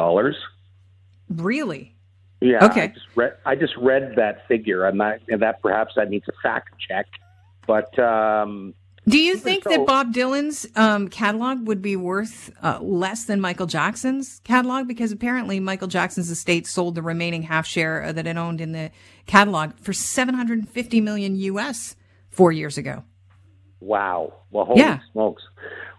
Really? 1.30 1.96
Yeah. 2.42 2.66
Okay. 2.66 2.84
I 2.84 2.88
just 2.88 3.06
read, 3.16 3.34
I 3.46 3.56
just 3.56 3.78
read 3.78 4.14
that 4.18 4.48
figure. 4.48 4.86
I'm 4.86 4.98
not, 4.98 5.20
and 5.30 5.42
that 5.42 5.62
perhaps 5.62 5.94
that 5.96 6.10
needs 6.10 6.26
a 6.28 6.34
fact 6.42 6.70
check. 6.88 7.06
But 7.68 7.98
um, 8.00 8.74
do 9.08 9.20
you 9.20 9.38
think 9.38 9.64
so, 9.64 9.70
that 9.70 9.86
Bob 9.86 10.14
Dylan's 10.14 10.68
um, 10.76 11.08
catalog 11.08 11.68
would 11.68 11.82
be 11.82 11.96
worth 11.96 12.52
uh, 12.64 12.80
less 12.82 13.26
than 13.26 13.40
Michael 13.40 13.68
Jackson's 13.68 14.42
catalog? 14.44 14.88
Because 14.88 15.12
apparently 15.12 15.60
Michael 15.60 15.88
Jackson's 15.88 16.30
estate 16.32 16.66
sold 16.68 16.96
the 16.96 17.02
remaining 17.02 17.44
half 17.44 17.66
share 17.68 18.12
that 18.12 18.26
it 18.28 18.38
owned 18.38 18.60
in 18.60 18.72
the 18.72 18.92
catalog 19.28 19.78
for 19.80 19.94
750 19.94 21.02
million 21.02 21.36
US 21.36 21.96
four 22.30 22.52
years 22.52 22.78
ago. 22.78 23.04
Wow. 23.80 24.34
Well, 24.52 24.66
holy 24.66 24.80
Yeah. 24.82 25.00
smokes. 25.12 25.44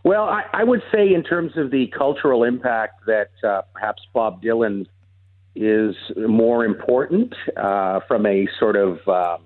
Well, 0.05 0.25
I, 0.25 0.45
I 0.53 0.65
would 0.65 0.83
say 0.93 1.13
in 1.15 1.23
terms 1.23 1.53
of 1.57 1.71
the 1.71 1.87
cultural 1.97 2.43
impact 2.45 3.07
that 3.07 3.31
uh, 3.45 3.63
perhaps 3.73 4.03
Bob 4.13 4.43
Dylan 4.43 4.87
is 5.55 5.95
more 6.17 6.65
important 6.65 7.35
uh, 7.57 8.01
from 8.09 8.27
a 8.27 8.49
sort 8.59 8.77
of 8.77 9.07
um, 9.09 9.43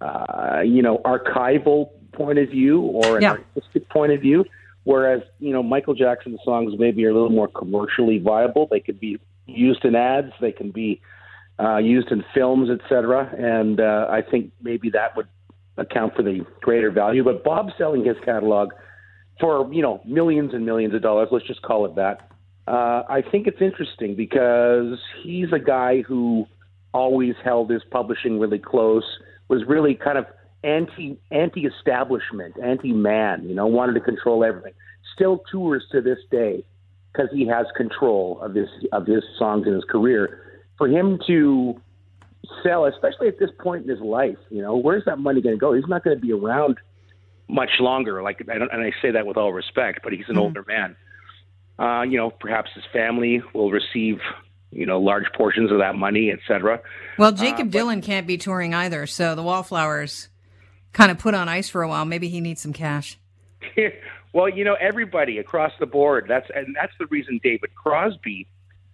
uh, 0.00 0.60
you 0.64 0.82
know 0.82 0.98
archival 1.04 1.90
point 2.12 2.38
of 2.38 2.48
view 2.48 2.80
or 2.80 3.16
an 3.16 3.22
Yeah. 3.22 3.32
artistic 3.32 3.88
point 3.88 4.12
of 4.12 4.20
view. 4.20 4.44
Whereas 4.84 5.22
you 5.38 5.52
know 5.52 5.62
Michael 5.62 5.94
Jackson's 5.94 6.40
songs 6.44 6.74
maybe 6.78 7.04
are 7.04 7.10
a 7.10 7.12
little 7.12 7.30
more 7.30 7.48
commercially 7.48 8.18
viable. 8.18 8.66
They 8.70 8.80
could 8.80 8.98
be 8.98 9.18
used 9.46 9.84
in 9.84 9.94
ads. 9.94 10.32
They 10.40 10.52
can 10.52 10.70
be 10.70 11.00
uh, 11.58 11.76
used 11.76 12.10
in 12.10 12.24
films, 12.34 12.70
etc. 12.70 13.30
And 13.36 13.80
uh, 13.80 14.06
I 14.10 14.22
think 14.22 14.52
maybe 14.62 14.90
that 14.90 15.16
would 15.16 15.28
account 15.76 16.14
for 16.14 16.22
the 16.22 16.46
greater 16.62 16.90
value. 16.90 17.22
But 17.22 17.44
Bob 17.44 17.70
selling 17.76 18.04
his 18.04 18.16
catalog 18.24 18.72
for 19.38 19.70
you 19.72 19.82
know 19.82 20.00
millions 20.06 20.54
and 20.54 20.64
millions 20.64 20.94
of 20.94 21.02
dollars. 21.02 21.28
Let's 21.30 21.46
just 21.46 21.62
call 21.62 21.84
it 21.84 21.94
that. 21.96 22.30
Uh, 22.66 23.02
I 23.08 23.22
think 23.30 23.46
it's 23.46 23.60
interesting 23.60 24.14
because 24.14 24.98
he's 25.22 25.52
a 25.52 25.58
guy 25.58 26.02
who 26.02 26.46
always 26.92 27.34
held 27.42 27.70
his 27.70 27.82
publishing 27.90 28.38
really 28.38 28.58
close. 28.58 29.04
Was 29.48 29.62
really 29.66 29.94
kind 29.94 30.16
of 30.16 30.26
anti 30.62 31.18
anti 31.30 31.66
establishment, 31.66 32.54
anti 32.62 32.92
man. 32.92 33.48
You 33.48 33.54
know, 33.54 33.66
wanted 33.66 33.94
to 33.94 34.00
control 34.00 34.44
everything. 34.44 34.74
Still 35.14 35.42
tours 35.50 35.84
to 35.92 36.00
this 36.00 36.18
day 36.30 36.64
because 37.12 37.28
he 37.32 37.46
has 37.48 37.66
control 37.76 38.40
of 38.40 38.54
his 38.54 38.68
of 38.92 39.06
his 39.06 39.24
songs 39.38 39.66
and 39.66 39.74
his 39.74 39.84
career. 39.84 40.44
For 40.78 40.88
him 40.88 41.18
to 41.26 41.80
sell, 42.62 42.86
especially 42.86 43.28
at 43.28 43.38
this 43.38 43.50
point 43.58 43.84
in 43.84 43.90
his 43.90 44.00
life, 44.00 44.38
you 44.50 44.62
know, 44.62 44.76
where's 44.76 45.04
that 45.06 45.18
money 45.18 45.40
going 45.40 45.54
to 45.54 45.60
go? 45.60 45.72
He's 45.72 45.84
not 45.88 46.04
going 46.04 46.16
to 46.16 46.20
be 46.20 46.32
around 46.32 46.78
much 47.48 47.70
longer. 47.80 48.22
Like, 48.22 48.40
I 48.48 48.58
don't, 48.58 48.72
and 48.72 48.82
I 48.82 48.92
say 49.02 49.10
that 49.10 49.26
with 49.26 49.36
all 49.36 49.52
respect, 49.52 50.00
but 50.02 50.12
he's 50.12 50.28
an 50.28 50.38
older 50.38 50.64
man. 50.66 50.96
Uh, 51.80 52.02
you 52.02 52.18
know, 52.18 52.30
perhaps 52.30 52.70
his 52.74 52.84
family 52.92 53.42
will 53.54 53.70
receive, 53.70 54.18
you 54.70 54.84
know, 54.84 55.00
large 55.00 55.24
portions 55.34 55.72
of 55.72 55.78
that 55.78 55.94
money, 55.96 56.30
et 56.30 56.40
cetera. 56.46 56.78
Well, 57.16 57.32
Jakob 57.32 57.70
Dylan 57.70 58.02
can't 58.02 58.26
be 58.26 58.36
touring 58.36 58.74
either, 58.74 59.06
so 59.06 59.34
the 59.34 59.42
Wallflowers 59.42 60.28
kind 60.92 61.10
of 61.10 61.18
put 61.18 61.32
on 61.32 61.48
ice 61.48 61.70
for 61.70 61.82
a 61.82 61.88
while. 61.88 62.04
Maybe 62.04 62.28
he 62.28 62.42
needs 62.42 62.60
some 62.60 62.74
cash. 62.74 63.18
well, 64.34 64.48
you 64.48 64.62
know, 64.64 64.76
everybody 64.78 65.38
across 65.38 65.72
the 65.80 65.86
board. 65.86 66.26
That's 66.28 66.50
and 66.54 66.76
that's 66.76 66.92
the 66.98 67.06
reason 67.06 67.40
David 67.42 67.74
Crosby, 67.74 68.46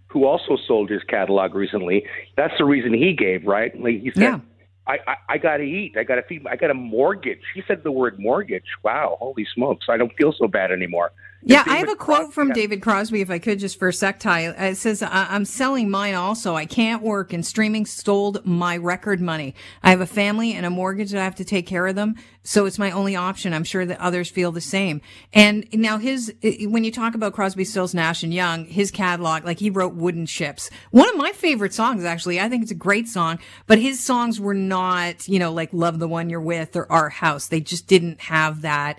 who 0.07 0.25
also 0.25 0.57
sold 0.69 0.89
his 0.89 1.03
catalog 1.05 1.55
recently, 1.55 2.07
that's 2.37 2.55
the 2.57 2.65
reason 2.65 2.95
he 2.95 3.15
gave. 3.15 3.45
Right? 3.47 3.73
Like 3.81 4.01
he 4.01 4.13
said, 4.15 4.23
Yeah. 4.23 4.41
I, 4.87 4.99
I 5.09 5.17
I 5.31 5.39
got 5.39 5.57
to 5.57 5.65
eat. 5.65 5.97
I 5.97 6.05
got 6.05 6.17
to 6.17 6.23
feed. 6.23 6.47
I 6.47 6.55
got 6.55 6.71
a 6.71 6.75
mortgage. 6.75 7.43
He 7.55 7.63
said 7.67 7.83
the 7.83 7.91
word 7.91 8.21
mortgage. 8.21 8.67
Wow, 8.85 9.17
holy 9.19 9.45
smokes! 9.53 9.87
I 9.89 9.97
don't 9.97 10.13
feel 10.17 10.33
so 10.33 10.47
bad 10.47 10.71
anymore. 10.71 11.11
Yeah, 11.43 11.63
I 11.65 11.77
have 11.77 11.89
a 11.89 11.95
quote 11.95 12.19
Crosby 12.19 12.33
from 12.33 12.53
David 12.53 12.83
Crosby, 12.83 13.21
if 13.21 13.31
I 13.31 13.39
could, 13.39 13.61
just 13.61 13.79
for 13.79 13.87
a 13.87 13.93
sec, 13.93 14.19
Ty. 14.19 14.49
It 14.49 14.77
says, 14.77 15.01
I'm 15.01 15.45
selling 15.45 15.89
mine 15.89 16.15
also. 16.15 16.57
I 16.57 16.67
can't 16.67 17.03
work 17.03 17.33
and 17.33 17.47
streaming 17.47 17.87
stole 17.87 18.37
my 18.45 18.77
record 18.77 19.21
money. 19.21 19.55
I 19.81 19.91
have 19.91 20.01
a 20.01 20.07
family 20.07 20.55
and 20.55 20.67
a 20.67 20.71
mortgage 20.71 21.13
that 21.13 21.21
I 21.21 21.25
have 21.25 21.37
to 21.37 21.45
take 21.45 21.67
care 21.67 21.87
of 21.87 21.95
them. 21.95 22.17
So 22.43 22.67
it's 22.67 22.81
my 22.81 22.91
only 22.91 23.15
option. 23.15 23.55
I'm 23.55 23.63
sure 23.63 23.87
that 23.87 24.01
others 24.01 24.29
feel 24.29 24.51
the 24.51 24.61
same. 24.61 25.01
And 25.33 25.67
now 25.73 25.99
his, 25.99 26.35
when 26.43 26.83
you 26.83 26.91
talk 26.91 27.15
about 27.15 27.33
Crosby, 27.33 27.65
Stills, 27.65 27.95
Nash 27.95 28.25
and 28.25 28.35
Young, 28.35 28.65
his 28.65 28.91
catalog, 28.91 29.45
like 29.45 29.61
he 29.61 29.71
wrote 29.71 29.95
Wooden 29.95 30.27
Ships. 30.27 30.69
One 30.91 31.09
of 31.09 31.17
my 31.17 31.31
favorite 31.31 31.75
songs, 31.75 32.05
actually. 32.05 32.41
I 32.41 32.49
think 32.49 32.63
it's 32.63 32.73
a 32.73 32.77
great 32.77 33.07
song, 33.07 33.39
but 33.69 33.79
his 33.79 34.03
songs 34.03 34.41
were 34.41 34.55
not, 34.55 35.29
you 35.29 35.39
know, 35.39 35.53
like 35.53 35.71
Love 35.73 36.01
the 36.01 36.09
One 36.09 36.29
You're 36.29 36.41
With 36.41 36.75
or 36.75 36.91
Our 36.91 37.09
House. 37.09 37.47
They 37.47 37.61
just 37.61 37.87
didn't 37.87 38.21
have 38.23 38.63
that 38.63 38.99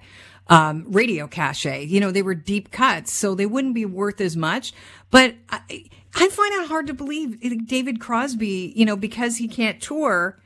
um, 0.50 0.86
radio 0.88 1.28
cachet. 1.28 1.86
You 1.86 2.00
know, 2.00 2.12
they 2.12 2.22
were 2.22 2.36
deep 2.36 2.72
cuts, 2.72 3.12
so 3.12 3.36
they 3.36 3.46
wouldn't 3.46 3.76
be 3.76 3.86
worth 3.86 4.22
as 4.22 4.38
much. 4.38 4.74
But 5.12 5.36
I, 5.50 5.90
I 6.16 6.30
find 6.30 6.54
it 6.54 6.68
hard 6.68 6.88
to 6.88 6.94
believe 6.94 7.68
David 7.68 8.00
Crosby, 8.00 8.74
you 8.76 8.86
know, 8.86 8.96
because 8.96 9.38
he 9.38 9.48
can't 9.48 9.82
tour, 9.82 10.40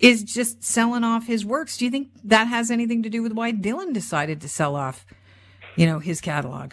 is 0.00 0.22
just 0.22 0.62
selling 0.62 1.04
off 1.04 1.26
his 1.26 1.44
works. 1.44 1.76
Do 1.76 1.84
you 1.84 1.90
think 1.90 2.08
that 2.24 2.44
has 2.44 2.70
anything 2.70 3.02
to 3.02 3.10
do 3.10 3.22
with 3.22 3.32
why 3.32 3.52
Dylan 3.52 3.92
decided 3.92 4.40
to 4.42 4.48
sell 4.48 4.76
off, 4.76 5.04
you 5.76 5.86
know, 5.86 5.98
his 5.98 6.20
catalog? 6.20 6.72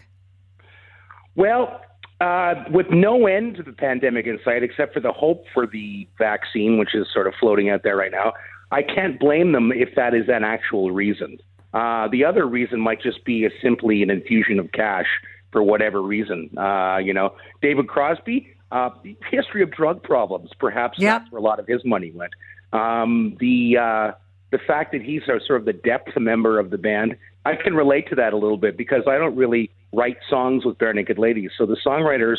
Well, 1.36 1.82
uh, 2.22 2.54
with 2.72 2.88
no 2.92 3.28
end 3.28 3.56
to 3.56 3.64
the 3.64 3.74
pandemic 3.74 4.26
in 4.26 4.40
sight, 4.46 4.64
except 4.64 4.94
for 4.94 5.00
the 5.00 5.12
hope 5.12 5.44
for 5.54 5.68
the 5.68 6.08
vaccine, 6.18 6.78
which 6.78 6.96
is 6.96 7.08
sort 7.14 7.28
of 7.28 7.34
floating 7.40 7.70
out 7.70 7.82
there 7.84 7.98
right 7.98 8.12
now, 8.12 8.34
I 8.72 8.84
can't 8.84 9.20
blame 9.20 9.52
them 9.52 9.72
if 9.72 9.90
that 9.96 10.14
is 10.14 10.30
an 10.30 10.44
actual 10.44 10.92
reason. 10.92 11.38
Uh, 11.76 12.08
the 12.08 12.24
other 12.24 12.48
reason 12.48 12.80
might 12.80 13.02
just 13.02 13.26
be 13.26 13.46
a, 13.46 13.50
simply 13.62 14.02
an 14.02 14.10
infusion 14.10 14.60
of 14.60 14.72
cash 14.72 15.08
for 15.52 15.62
whatever 15.62 16.02
reason. 16.02 16.50
Uh, 16.58 16.98
you 16.98 17.14
know, 17.14 17.36
David 17.62 17.90
Crosby, 17.90 18.48
uh, 18.72 18.90
history 19.30 19.62
of 19.62 19.72
drug 19.72 20.02
problems. 20.02 20.52
Perhaps 20.58 20.98
yep. 21.00 21.22
that's 21.22 21.32
where 21.32 21.40
a 21.40 21.44
lot 21.44 21.60
of 21.60 21.68
his 21.68 21.84
money 21.84 22.12
went. 22.12 22.32
Um, 22.72 23.36
the 23.42 23.78
uh, 23.78 24.12
the 24.52 24.58
fact 24.66 24.94
that 24.94 25.02
he's 25.02 25.24
a, 25.24 25.40
sort 25.46 25.60
of 25.60 25.66
the 25.66 25.74
depth 25.74 26.18
member 26.18 26.60
of 26.60 26.70
the 26.70 26.78
band, 26.78 27.18
I 27.46 27.56
can 27.56 27.74
relate 27.74 28.08
to 28.10 28.16
that 28.16 28.32
a 28.32 28.38
little 28.38 28.58
bit 28.58 28.78
because 28.78 29.04
I 29.06 29.18
don't 29.18 29.36
really 29.36 29.70
write 29.92 30.18
songs 30.30 30.66
with 30.66 30.78
Barenaked 30.78 31.18
Ladies. 31.18 31.52
So 31.58 31.66
the 31.66 31.78
songwriters 31.86 32.38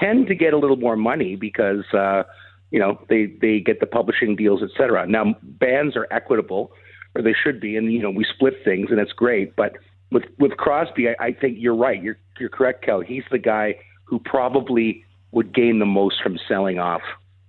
tend 0.00 0.26
to 0.26 0.34
get 0.34 0.54
a 0.54 0.58
little 0.58 0.76
more 0.76 0.96
money 0.96 1.36
because 1.36 1.84
uh, 1.92 2.24
you 2.72 2.80
know 2.80 3.00
they 3.08 3.26
they 3.40 3.60
get 3.60 3.78
the 3.78 3.86
publishing 3.86 4.34
deals, 4.34 4.60
etc. 4.60 5.06
Now 5.06 5.36
bands 5.42 5.96
are 5.96 6.08
equitable 6.10 6.72
or 7.14 7.22
they 7.22 7.34
should 7.34 7.60
be, 7.60 7.76
and 7.76 7.92
you 7.92 8.02
know 8.02 8.10
we 8.10 8.24
split 8.24 8.54
things, 8.64 8.88
and 8.90 8.98
it's 8.98 9.12
great. 9.12 9.56
But 9.56 9.76
with 10.10 10.24
with 10.38 10.56
Crosby, 10.56 11.08
I, 11.08 11.26
I 11.26 11.32
think 11.32 11.56
you're 11.58 11.76
right. 11.76 12.02
You're 12.02 12.18
you're 12.38 12.50
correct, 12.50 12.84
Kel. 12.84 13.00
He's 13.00 13.24
the 13.30 13.38
guy 13.38 13.76
who 14.04 14.18
probably 14.18 15.04
would 15.30 15.54
gain 15.54 15.78
the 15.78 15.86
most 15.86 16.22
from 16.22 16.38
selling 16.48 16.78
off 16.78 17.02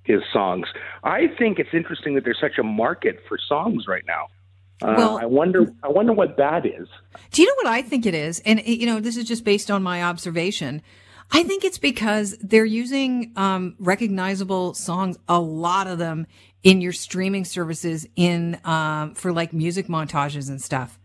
his 0.03 0.21
songs. 0.31 0.67
I 1.03 1.27
think 1.37 1.59
it's 1.59 1.73
interesting 1.73 2.15
that 2.15 2.23
there's 2.23 2.39
such 2.39 2.57
a 2.57 2.63
market 2.63 3.19
for 3.27 3.37
songs 3.37 3.85
right 3.87 4.03
now. 4.07 4.27
Uh, 4.81 4.95
well, 4.97 5.17
I 5.17 5.25
wonder. 5.25 5.71
I 5.83 5.89
wonder 5.89 6.13
what 6.13 6.37
that 6.37 6.65
is. 6.65 6.87
Do 7.31 7.41
you 7.41 7.47
know 7.47 7.55
what 7.55 7.67
I 7.67 7.81
think 7.81 8.05
it 8.05 8.13
is? 8.13 8.41
And 8.45 8.65
you 8.65 8.85
know, 8.85 8.99
this 8.99 9.17
is 9.17 9.25
just 9.25 9.43
based 9.43 9.71
on 9.71 9.83
my 9.83 10.03
observation. 10.03 10.81
I 11.31 11.43
think 11.43 11.63
it's 11.63 11.77
because 11.77 12.37
they're 12.41 12.65
using 12.65 13.31
um, 13.35 13.75
recognizable 13.79 14.73
songs, 14.73 15.17
a 15.27 15.39
lot 15.39 15.87
of 15.87 15.97
them 15.97 16.27
in 16.63 16.81
your 16.81 16.93
streaming 16.93 17.45
services 17.45 18.07
in 18.15 18.59
um, 18.63 19.13
for 19.13 19.31
like 19.31 19.53
music 19.53 19.87
montages 19.87 20.49
and 20.49 20.61
stuff. 20.61 20.97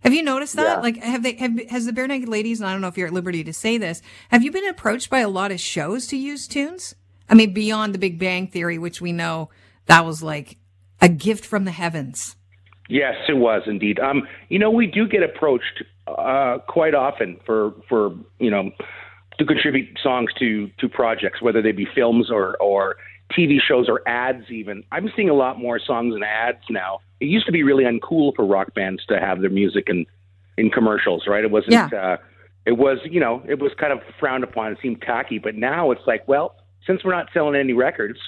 Have 0.00 0.14
you 0.14 0.22
noticed 0.22 0.54
that? 0.56 0.76
Yeah. 0.78 0.80
Like, 0.80 0.96
have 0.98 1.22
they 1.22 1.34
have 1.34 1.58
has 1.70 1.86
the 1.86 1.92
Barenaked 1.92 2.28
Ladies? 2.28 2.60
And 2.60 2.68
I 2.68 2.72
don't 2.72 2.80
know 2.80 2.88
if 2.88 2.96
you're 2.96 3.08
at 3.08 3.12
liberty 3.12 3.42
to 3.42 3.52
say 3.52 3.78
this. 3.78 4.00
Have 4.30 4.42
you 4.42 4.52
been 4.52 4.68
approached 4.68 5.10
by 5.10 5.20
a 5.20 5.28
lot 5.28 5.50
of 5.50 5.58
shows 5.58 6.06
to 6.08 6.16
use 6.16 6.46
tunes? 6.46 6.94
I 7.28 7.34
mean, 7.34 7.52
beyond 7.52 7.94
the 7.94 7.98
Big 7.98 8.18
Bang 8.18 8.46
Theory, 8.46 8.78
which 8.78 9.00
we 9.00 9.12
know 9.12 9.50
that 9.86 10.06
was 10.06 10.22
like 10.22 10.56
a 11.00 11.08
gift 11.08 11.44
from 11.44 11.64
the 11.64 11.72
heavens. 11.72 12.36
Yes, 12.88 13.16
it 13.28 13.36
was 13.36 13.62
indeed. 13.66 13.98
Um, 13.98 14.26
you 14.48 14.58
know, 14.58 14.70
we 14.70 14.86
do 14.86 15.06
get 15.06 15.22
approached 15.22 15.82
uh, 16.06 16.58
quite 16.68 16.94
often 16.94 17.38
for 17.44 17.74
for 17.88 18.14
you 18.38 18.50
know 18.50 18.70
to 19.38 19.44
contribute 19.44 19.98
songs 20.02 20.30
to 20.38 20.68
to 20.78 20.88
projects, 20.88 21.42
whether 21.42 21.60
they 21.60 21.72
be 21.72 21.86
films 21.94 22.30
or 22.30 22.56
or 22.58 22.96
TV 23.36 23.58
shows 23.60 23.88
or 23.88 24.06
ads 24.08 24.50
even. 24.50 24.84
I'm 24.90 25.10
seeing 25.14 25.28
a 25.28 25.34
lot 25.34 25.58
more 25.58 25.78
songs 25.78 26.14
and 26.14 26.24
ads 26.24 26.62
now. 26.70 27.00
It 27.20 27.26
used 27.26 27.46
to 27.46 27.52
be 27.52 27.62
really 27.62 27.84
uncool 27.84 28.34
for 28.34 28.46
rock 28.46 28.74
bands 28.74 29.04
to 29.06 29.20
have 29.20 29.40
their 29.40 29.50
music 29.50 29.88
in 29.88 30.06
in 30.56 30.70
commercials, 30.70 31.26
right? 31.26 31.44
It 31.44 31.50
wasn't 31.50 31.72
yeah. 31.72 31.88
uh 31.92 32.16
it 32.66 32.76
was, 32.76 32.98
you 33.04 33.20
know, 33.20 33.42
it 33.48 33.58
was 33.60 33.72
kind 33.78 33.92
of 33.92 34.00
frowned 34.20 34.44
upon, 34.44 34.72
it 34.72 34.78
seemed 34.82 35.00
tacky, 35.00 35.38
but 35.38 35.54
now 35.54 35.90
it's 35.90 36.06
like, 36.06 36.28
well, 36.28 36.56
since 36.86 37.02
we're 37.02 37.14
not 37.14 37.28
selling 37.32 37.54
any 37.54 37.72
records, 37.72 38.18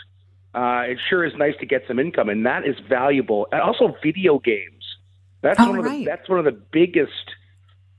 uh 0.55 0.83
it 0.87 0.99
sure 1.09 1.25
is 1.25 1.33
nice 1.37 1.55
to 1.61 1.67
get 1.67 1.83
some 1.89 1.99
income 1.99 2.29
and 2.29 2.47
that 2.47 2.67
is 2.67 2.77
valuable. 2.89 3.49
And 3.53 3.61
also 3.61 3.95
video 4.03 4.39
games. 4.39 4.85
That's 5.43 5.59
oh, 5.59 5.71
one 5.71 5.79
of 5.79 5.85
right. 5.87 5.99
the 6.01 6.05
that's 6.05 6.29
one 6.29 6.39
of 6.39 6.45
the 6.45 6.61
biggest 6.73 7.13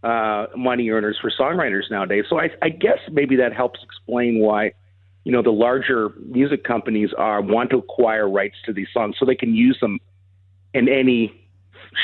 uh, 0.03 0.47
money 0.55 0.89
earners 0.89 1.17
for 1.21 1.31
songwriters 1.31 1.89
nowadays. 1.89 2.25
So 2.29 2.39
I, 2.39 2.49
I 2.61 2.69
guess 2.69 2.99
maybe 3.11 3.35
that 3.37 3.53
helps 3.53 3.79
explain 3.83 4.39
why 4.39 4.73
you 5.23 5.31
know 5.31 5.41
the 5.41 5.51
larger 5.51 6.13
music 6.25 6.63
companies 6.63 7.10
are 7.17 7.41
want 7.41 7.69
to 7.69 7.77
acquire 7.77 8.27
rights 8.29 8.55
to 8.65 8.73
these 8.73 8.88
songs 8.93 9.15
so 9.19 9.25
they 9.25 9.36
can 9.36 9.55
use 9.55 9.77
them 9.79 9.99
in 10.73 10.88
any 10.89 11.41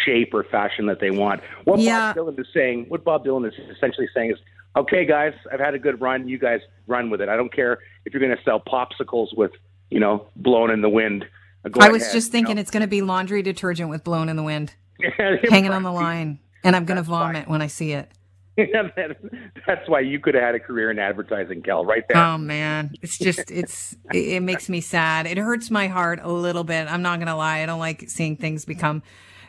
shape 0.06 0.34
or 0.34 0.44
fashion 0.44 0.86
that 0.88 1.00
they 1.00 1.12
want. 1.12 1.42
What 1.64 1.80
yeah. 1.80 2.14
Bob 2.14 2.36
Dylan 2.36 2.40
is 2.40 2.48
saying, 2.54 2.86
what 2.90 3.04
Bob 3.04 3.26
Dylan 3.26 3.48
is 3.48 3.54
essentially 3.76 4.08
saying 4.14 4.32
is, 4.32 4.38
okay, 4.76 5.06
guys, 5.06 5.34
I've 5.52 5.60
had 5.60 5.74
a 5.74 5.80
good 5.80 6.02
run. 6.02 6.28
You 6.28 6.38
guys 6.38 6.62
run 6.88 7.10
with 7.10 7.22
it. 7.22 7.30
I 7.30 7.36
don't 7.36 7.54
care 7.54 7.80
if 8.06 8.14
you're 8.14 8.22
going 8.22 8.36
to 8.36 8.44
sell 8.44 8.60
popsicles 8.60 9.36
with, 9.36 9.52
you 9.90 10.00
know, 10.00 10.28
Blowin' 10.36 10.72
in 10.72 10.82
the 10.82 10.90
Wind. 10.90 11.26
Uh, 11.66 11.70
go 11.70 11.80
I 11.82 11.90
was 11.90 12.04
ahead, 12.04 12.14
just 12.14 12.32
thinking 12.32 12.52
you 12.52 12.56
know? 12.56 12.62
it's 12.62 12.72
going 12.72 12.82
to 12.82 12.88
be 12.88 13.02
laundry 13.02 13.42
detergent 13.42 13.90
with 13.90 14.04
Blowin' 14.04 14.30
in 14.30 14.36
the 14.36 14.44
Wind, 14.44 14.74
hanging 15.18 15.72
on 15.72 15.84
the 15.84 15.92
line, 15.92 16.40
and 16.64 16.76
I'm 16.76 16.86
going 16.86 16.98
to 16.98 17.04
vomit 17.04 17.46
fine. 17.46 17.52
when 17.52 17.62
I 17.62 17.68
see 17.68 17.94
it. 17.94 18.12
that's 19.68 19.88
why 19.88 20.00
you 20.00 20.20
could 20.20 20.34
have 20.34 20.44
had 20.44 20.56
a 20.56 20.60
career 20.60 20.90
in 20.90 20.98
advertising, 20.98 21.62
Kel, 21.62 21.86
right 21.86 22.04
there. 22.10 22.18
Oh 22.18 22.38
man, 22.38 22.96
it's 23.02 23.18
just 23.18 23.52
it's 23.52 23.96
it, 24.12 24.42
makes 24.42 24.68
me 24.68 24.82
sad. 24.82 25.28
It 25.28 25.38
hurts 25.38 25.70
my 25.70 25.88
heart 25.88 26.20
a 26.24 26.32
little 26.32 26.64
bit. 26.64 26.92
I'm 26.92 27.04
not 27.04 27.20
gonna 27.20 27.36
lie. 27.36 27.60
I 27.60 27.68
don't 27.68 27.80
like 27.80 28.10
seeing 28.10 28.36
things 28.36 28.66
become 28.66 29.04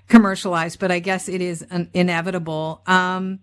commercialized, 0.08 0.78
but 0.78 0.90
I 0.90 0.98
guess 0.98 1.28
it 1.28 1.40
is 1.40 1.64
inevitable. 1.94 2.82
Um, 2.86 3.40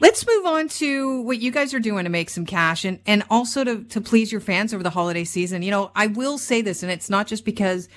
let's 0.00 0.26
move 0.26 0.46
on 0.46 0.68
to 0.68 1.22
what 1.22 1.38
you 1.38 1.50
guys 1.50 1.74
are 1.74 1.80
doing 1.80 2.04
to 2.04 2.10
make 2.10 2.30
some 2.30 2.46
cash 2.46 2.84
and, 2.84 3.00
and 3.06 3.24
also 3.30 3.64
to, 3.64 3.84
to 3.84 4.00
please 4.00 4.30
your 4.30 4.40
fans 4.40 4.72
over 4.72 4.82
the 4.82 4.90
holiday 4.90 5.24
season. 5.24 5.62
You 5.62 5.70
know, 5.70 5.90
I 5.94 6.08
will 6.08 6.38
say 6.38 6.62
this, 6.62 6.82
and 6.82 6.92
it's 6.92 7.10
not 7.10 7.26
just 7.26 7.44
because 7.44 7.88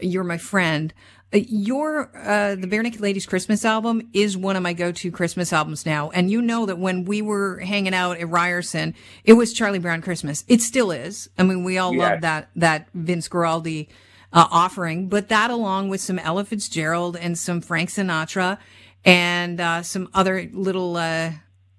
you're 0.00 0.24
my 0.24 0.38
friend. 0.38 0.94
Uh, 1.32 1.38
your 1.48 2.10
uh, 2.16 2.56
the 2.56 2.66
Barenaked 2.66 3.00
Ladies 3.00 3.26
Christmas 3.26 3.64
album 3.64 4.02
is 4.12 4.36
one 4.36 4.56
of 4.56 4.62
my 4.62 4.72
go-to 4.72 5.12
Christmas 5.12 5.52
albums 5.52 5.86
now, 5.86 6.10
and 6.10 6.30
you 6.30 6.42
know 6.42 6.66
that 6.66 6.78
when 6.78 7.04
we 7.04 7.22
were 7.22 7.60
hanging 7.60 7.94
out 7.94 8.18
at 8.18 8.28
Ryerson, 8.28 8.94
it 9.24 9.34
was 9.34 9.52
Charlie 9.52 9.78
Brown 9.78 10.02
Christmas. 10.02 10.44
It 10.48 10.60
still 10.60 10.90
is. 10.90 11.30
I 11.38 11.44
mean, 11.44 11.62
we 11.62 11.78
all 11.78 11.94
yes. 11.94 12.00
love 12.00 12.20
that 12.22 12.50
that 12.56 12.88
Vince 12.94 13.28
Guaraldi 13.28 13.88
uh, 14.32 14.48
offering, 14.50 15.08
but 15.08 15.28
that 15.28 15.50
along 15.50 15.88
with 15.88 16.00
some 16.00 16.18
Ella 16.18 16.44
Fitzgerald 16.44 17.16
and 17.16 17.38
some 17.38 17.60
Frank 17.60 17.90
Sinatra 17.90 18.58
and 19.04 19.60
uh, 19.60 19.82
some 19.82 20.08
other 20.12 20.48
little 20.52 20.96
uh, 20.96 21.32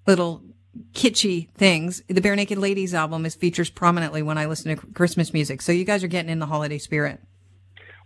little 0.06 0.42
kitschy 0.94 1.50
things. 1.52 2.02
The 2.08 2.22
Barenaked 2.22 2.56
Ladies 2.56 2.94
album 2.94 3.26
is 3.26 3.34
features 3.34 3.68
prominently 3.68 4.22
when 4.22 4.38
I 4.38 4.46
listen 4.46 4.74
to 4.74 4.86
Christmas 4.92 5.34
music. 5.34 5.60
So 5.60 5.72
you 5.72 5.84
guys 5.84 6.02
are 6.02 6.08
getting 6.08 6.30
in 6.30 6.38
the 6.38 6.46
holiday 6.46 6.78
spirit. 6.78 7.20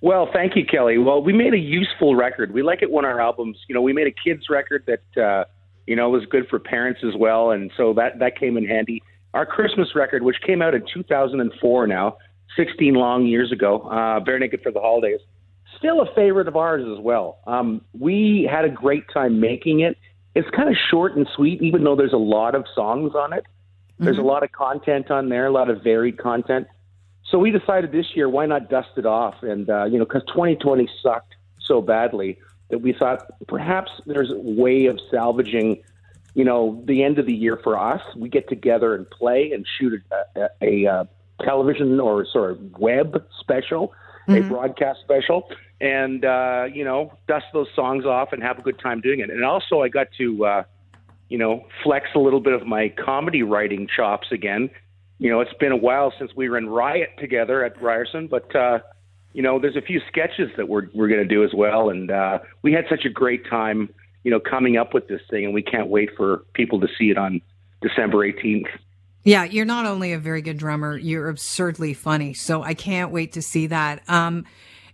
Well, 0.01 0.29
thank 0.33 0.57
you, 0.57 0.65
Kelly. 0.65 0.99
Well, 0.99 1.23
we 1.23 1.33
made 1.33 1.55
a 1.55 1.59
useful 1.59 2.17
record. 2.17 2.53
We 2.53 2.63
like 2.63 2.83
it 2.83 2.91
when 2.91 3.05
our 3.05 3.21
albums, 3.21 3.59
you 3.69 3.75
know, 3.75 3.81
we 3.81 3.93
made 3.93 4.07
a 4.07 4.13
kids 4.13 4.49
record 4.51 4.85
that, 4.87 5.23
uh, 5.23 5.45
you 5.87 5.97
know, 5.97 6.11
was 6.11 6.25
good 6.27 6.47
for 6.49 6.59
parents 6.59 7.01
as 7.07 7.15
well, 7.17 7.51
and 7.51 7.71
so 7.77 7.95
that 7.95 8.19
that 8.19 8.39
came 8.39 8.57
in 8.57 8.67
handy. 8.67 9.03
Our 9.35 9.47
Christmas 9.47 9.95
record, 9.95 10.23
which 10.23 10.37
came 10.47 10.63
out 10.63 10.75
in 10.75 10.85
2004 10.93 11.87
now, 11.87 12.17
16 12.57 12.95
long 12.95 13.27
years 13.27 13.53
ago, 13.53 13.83
uh, 13.83 14.21
Barenaked 14.21 14.63
for 14.63 14.73
the 14.73 14.81
Holidays, 14.81 15.21
still 15.79 16.01
a 16.01 16.15
favorite 16.15 16.49
of 16.49 16.57
ours 16.57 16.85
as 16.91 17.03
well. 17.03 17.39
Um, 17.47 17.83
we 17.99 18.49
had 18.51 18.65
a 18.65 18.71
great 18.71 19.05
time 19.13 19.41
making 19.41 19.81
it. 19.81 19.97
It's 20.35 20.49
kind 20.51 20.69
of 20.69 20.77
short 20.91 21.17
and 21.17 21.27
sweet, 21.35 21.63
even 21.63 21.85
though 21.85 21.97
there's 21.97 22.13
a 22.13 22.19
lot 22.19 22.55
of 22.55 22.65
songs 22.75 23.13
on 23.15 23.33
it. 23.33 23.45
There's 23.99 24.17
mm-hmm. 24.17 24.25
a 24.25 24.29
lot 24.29 24.43
of 24.43 24.53
content 24.53 25.11
on 25.11 25.29
there, 25.29 25.47
a 25.47 25.53
lot 25.53 25.71
of 25.71 25.83
varied 25.83 26.19
content. 26.19 26.67
So 27.31 27.39
we 27.39 27.51
decided 27.51 27.93
this 27.93 28.15
year, 28.15 28.29
why 28.29 28.47
not 28.47 28.71
dust 28.71 28.91
it 28.97 29.07
off? 29.07 29.43
And, 29.43 29.69
uh, 29.69 29.85
you 29.85 29.99
know, 29.99 30.05
because 30.05 30.23
2020 30.29 30.89
sucked 31.03 31.35
so 31.61 31.81
badly 31.81 32.39
that 32.71 32.79
we 32.79 32.93
thought 32.93 33.27
perhaps 33.49 33.91
there's 34.07 34.31
a 34.31 34.39
way 34.39 34.87
of 34.87 35.01
salvaging, 35.11 35.83
you 36.35 36.45
know, 36.45 36.83
the 36.87 37.03
end 37.03 37.19
of 37.19 37.27
the 37.27 37.35
year 37.35 37.59
for 37.63 37.79
us. 37.79 38.01
We 38.17 38.29
get 38.29 38.49
together 38.49 38.95
and 38.95 39.09
play 39.11 39.51
and 39.53 39.67
shoot 39.79 40.01
a, 40.11 40.41
a, 40.41 40.85
a 40.87 40.93
uh, 40.93 41.05
television 41.43 41.99
or 41.99 42.27
sort 42.27 42.53
of 42.53 42.79
web 42.79 43.25
special, 43.41 43.93
mm-hmm. 44.29 44.45
a 44.45 44.49
broadcast 44.49 45.01
special, 45.01 45.51
and, 45.81 46.25
uh, 46.25 46.67
you 46.73 46.85
know, 46.85 47.13
dust 47.27 47.47
those 47.53 47.69
songs 47.75 48.05
off 48.05 48.33
and 48.33 48.43
have 48.43 48.59
a 48.59 48.63
good 48.63 48.79
time 48.79 49.01
doing 49.01 49.19
it. 49.19 49.31
And 49.31 49.45
also, 49.45 49.83
I 49.83 49.89
got 49.89 50.09
to, 50.19 50.47
uh, 50.47 50.63
you 51.29 51.39
know, 51.39 51.67
flex 51.83 52.11
a 52.15 52.21
little 52.21 52.41
bit 52.41 52.53
of 52.53 52.67
my 52.67 52.89
comedy 52.89 53.43
writing 53.43 53.89
chops 53.95 54.29
again 54.31 54.71
you 55.19 55.31
know, 55.31 55.41
it's 55.41 55.55
been 55.55 55.73
a 55.73 55.77
while 55.77 56.13
since 56.19 56.33
we 56.37 56.49
were 56.49 56.59
in 56.59 56.69
Riot 56.69 57.11
together 57.19 57.65
at 57.65 57.81
Ryerson, 57.81 58.27
but 58.27 58.55
uh, 58.55 58.81
you 59.33 59.43
know, 59.43 59.59
there's 59.59 59.77
a 59.77 59.83
few 59.83 60.01
sketches 60.09 60.51
that 60.57 60.69
we're 60.69 60.89
we're 60.95 61.09
going 61.09 61.23
to 61.23 61.29
do 61.29 61.45
as 61.45 61.51
well, 61.55 61.91
and 61.91 62.11
uh, 62.11 62.39
we 62.63 62.73
had 62.73 62.85
such 62.89 63.05
a 63.05 63.11
great 63.11 63.49
time, 63.49 63.89
you 64.25 64.31
know, 64.31 64.41
coming 64.41 64.77
up 64.77 64.95
with 64.95 65.09
this 65.09 65.21
thing, 65.31 65.45
and 65.45 65.55
we 65.55 65.63
can't 65.63 65.89
wait 65.89 66.11
for 66.17 66.45
people 66.55 66.81
to 66.81 66.89
see 66.99 67.11
it 67.11 67.19
on 67.19 67.41
December 67.83 68.19
18th. 68.19 68.69
Yeah, 69.25 69.45
you're 69.45 69.67
not 69.67 69.87
only 69.87 70.13
a 70.13 70.19
very 70.19 70.41
good 70.41 70.57
drummer, 70.57 70.97
you're 70.97 71.29
absurdly 71.29 71.95
funny. 71.95 72.33
So 72.33 72.63
I 72.63 72.75
can't 72.75 73.11
wait 73.11 73.33
to 73.33 73.43
see 73.43 73.67
that. 73.67 74.09
Um, 74.09 74.45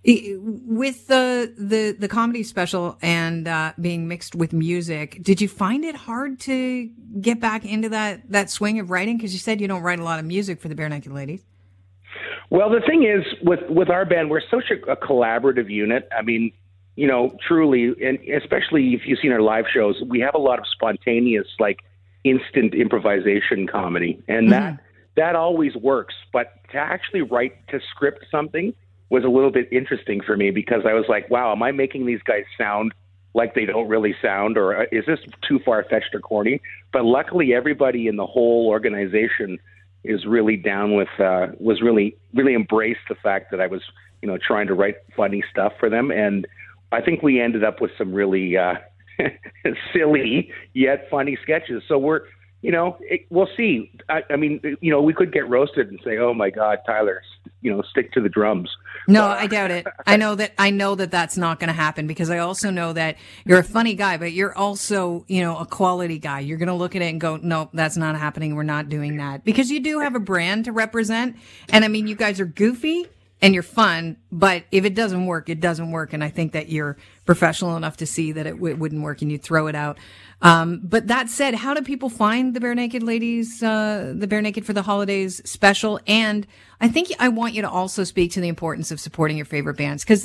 With 0.04 1.06
the 1.06 1.54
the 1.56 1.94
the 1.96 2.08
comedy 2.08 2.42
special 2.42 2.98
and 3.02 3.46
uh, 3.46 3.72
being 3.80 4.08
mixed 4.08 4.34
with 4.34 4.52
music, 4.52 5.22
did 5.22 5.40
you 5.40 5.46
find 5.46 5.84
it 5.84 5.94
hard 5.94 6.40
to 6.40 6.90
get 7.20 7.38
back 7.38 7.64
into 7.64 7.88
that 7.90 8.28
that 8.30 8.50
swing 8.50 8.80
of 8.80 8.90
writing? 8.90 9.16
Because 9.16 9.32
you 9.32 9.38
said 9.38 9.60
you 9.60 9.68
don't 9.68 9.82
write 9.82 10.00
a 10.00 10.04
lot 10.04 10.18
of 10.18 10.24
music 10.24 10.60
for 10.60 10.66
the 10.66 10.74
Barenaked 10.74 11.12
Ladies. 11.12 11.44
Well, 12.50 12.68
the 12.68 12.80
thing 12.80 13.04
is, 13.04 13.24
with 13.42 13.60
with 13.68 13.90
our 13.90 14.04
band, 14.04 14.28
we're 14.28 14.42
such 14.50 14.72
a, 14.72 14.90
a 14.90 14.96
collaborative 14.96 15.70
unit. 15.70 16.08
I 16.16 16.22
mean, 16.22 16.52
you 16.96 17.06
know, 17.06 17.36
truly, 17.46 17.94
and 18.04 18.18
especially 18.28 18.94
if 18.94 19.02
you've 19.06 19.20
seen 19.20 19.30
our 19.30 19.40
live 19.40 19.66
shows, 19.72 20.02
we 20.06 20.18
have 20.20 20.34
a 20.34 20.38
lot 20.38 20.58
of 20.58 20.64
spontaneous, 20.66 21.46
like 21.60 21.78
instant 22.24 22.74
improvisation 22.74 23.68
comedy, 23.68 24.22
and 24.26 24.48
mm-hmm. 24.48 24.50
that 24.50 24.80
that 25.14 25.36
always 25.36 25.76
works. 25.76 26.14
But 26.32 26.54
to 26.72 26.78
actually 26.78 27.22
write 27.22 27.68
to 27.68 27.78
script 27.94 28.26
something 28.32 28.74
was 29.12 29.24
a 29.24 29.28
little 29.28 29.50
bit 29.50 29.68
interesting 29.70 30.22
for 30.22 30.38
me 30.38 30.50
because 30.50 30.84
I 30.88 30.94
was 30.94 31.04
like, 31.06 31.28
wow, 31.28 31.52
am 31.52 31.62
I 31.62 31.70
making 31.70 32.06
these 32.06 32.22
guys 32.22 32.44
sound 32.56 32.94
like 33.34 33.54
they 33.54 33.66
don't 33.66 33.86
really 33.86 34.14
sound, 34.22 34.56
or 34.56 34.82
uh, 34.82 34.86
is 34.90 35.04
this 35.06 35.18
too 35.46 35.58
far 35.66 35.84
fetched 35.84 36.14
or 36.14 36.20
corny? 36.20 36.62
But 36.94 37.04
luckily, 37.04 37.52
everybody 37.52 38.08
in 38.08 38.16
the 38.16 38.26
whole 38.26 38.68
organization 38.68 39.58
is 40.02 40.24
really 40.24 40.56
down 40.56 40.94
with 40.94 41.08
uh, 41.18 41.48
was 41.60 41.82
really 41.82 42.16
really 42.32 42.54
embraced 42.54 43.06
the 43.10 43.14
fact 43.14 43.50
that 43.50 43.60
I 43.60 43.66
was 43.66 43.82
you 44.22 44.28
know 44.28 44.38
trying 44.38 44.66
to 44.68 44.74
write 44.74 44.96
funny 45.14 45.44
stuff 45.50 45.74
for 45.78 45.90
them, 45.90 46.10
and 46.10 46.46
I 46.90 47.02
think 47.02 47.22
we 47.22 47.38
ended 47.38 47.64
up 47.64 47.82
with 47.82 47.90
some 47.98 48.14
really 48.14 48.56
uh, 48.56 48.74
silly 49.92 50.50
yet 50.72 51.06
funny 51.10 51.36
sketches. 51.42 51.82
So 51.86 51.98
we're 51.98 52.22
you 52.62 52.70
know, 52.70 52.96
it, 53.00 53.26
we'll 53.28 53.48
see. 53.56 53.90
I, 54.08 54.22
I 54.30 54.36
mean, 54.36 54.60
you 54.80 54.90
know, 54.90 55.02
we 55.02 55.12
could 55.12 55.32
get 55.32 55.48
roasted 55.48 55.90
and 55.90 56.00
say, 56.04 56.18
"Oh 56.18 56.32
my 56.32 56.48
God, 56.48 56.78
Tyler, 56.86 57.20
you 57.60 57.72
know, 57.72 57.82
stick 57.82 58.12
to 58.12 58.20
the 58.20 58.28
drums." 58.28 58.70
No, 59.08 59.24
I 59.26 59.48
doubt 59.48 59.72
it. 59.72 59.86
I 60.06 60.16
know 60.16 60.36
that 60.36 60.52
I 60.58 60.70
know 60.70 60.94
that 60.94 61.10
that's 61.10 61.36
not 61.36 61.58
going 61.58 61.68
to 61.68 61.74
happen 61.74 62.06
because 62.06 62.30
I 62.30 62.38
also 62.38 62.70
know 62.70 62.92
that 62.92 63.16
you're 63.44 63.58
a 63.58 63.64
funny 63.64 63.94
guy, 63.94 64.16
but 64.16 64.32
you're 64.32 64.56
also, 64.56 65.24
you 65.26 65.42
know, 65.42 65.58
a 65.58 65.66
quality 65.66 66.20
guy. 66.20 66.38
You're 66.40 66.58
going 66.58 66.68
to 66.68 66.74
look 66.74 66.94
at 66.94 67.02
it 67.02 67.06
and 67.06 67.20
go, 67.20 67.36
"No, 67.36 67.68
that's 67.72 67.96
not 67.96 68.16
happening. 68.16 68.54
We're 68.54 68.62
not 68.62 68.88
doing 68.88 69.16
that." 69.16 69.44
Because 69.44 69.68
you 69.68 69.80
do 69.80 69.98
have 69.98 70.14
a 70.14 70.20
brand 70.20 70.64
to 70.66 70.72
represent, 70.72 71.36
and 71.70 71.84
I 71.84 71.88
mean, 71.88 72.06
you 72.06 72.14
guys 72.14 72.38
are 72.38 72.46
goofy 72.46 73.08
and 73.42 73.54
you're 73.54 73.64
fun, 73.64 74.16
but 74.30 74.62
if 74.70 74.84
it 74.84 74.94
doesn't 74.94 75.26
work, 75.26 75.48
it 75.48 75.60
doesn't 75.60 75.90
work. 75.90 76.12
And 76.12 76.22
I 76.22 76.28
think 76.28 76.52
that 76.52 76.68
you're 76.68 76.96
professional 77.26 77.76
enough 77.76 77.96
to 77.96 78.06
see 78.06 78.30
that 78.30 78.46
it 78.46 78.52
w- 78.52 78.76
wouldn't 78.76 79.02
work 79.02 79.20
and 79.20 79.32
you 79.32 79.36
throw 79.36 79.66
it 79.66 79.74
out. 79.74 79.98
Um, 80.42 80.80
but 80.84 81.08
that 81.08 81.28
said, 81.28 81.54
how 81.54 81.74
do 81.74 81.82
people 81.82 82.08
find 82.08 82.54
the 82.54 82.60
Barenaked 82.60 83.02
Ladies, 83.02 83.60
uh, 83.60 84.14
the 84.16 84.28
Barenaked 84.28 84.64
for 84.64 84.72
the 84.72 84.82
Holidays 84.82 85.42
special? 85.44 85.98
And 86.06 86.46
I 86.80 86.88
think 86.88 87.08
I 87.18 87.28
want 87.28 87.54
you 87.54 87.62
to 87.62 87.70
also 87.70 88.04
speak 88.04 88.30
to 88.32 88.40
the 88.40 88.48
importance 88.48 88.92
of 88.92 89.00
supporting 89.00 89.36
your 89.36 89.46
favorite 89.46 89.76
bands 89.76 90.04
because, 90.04 90.24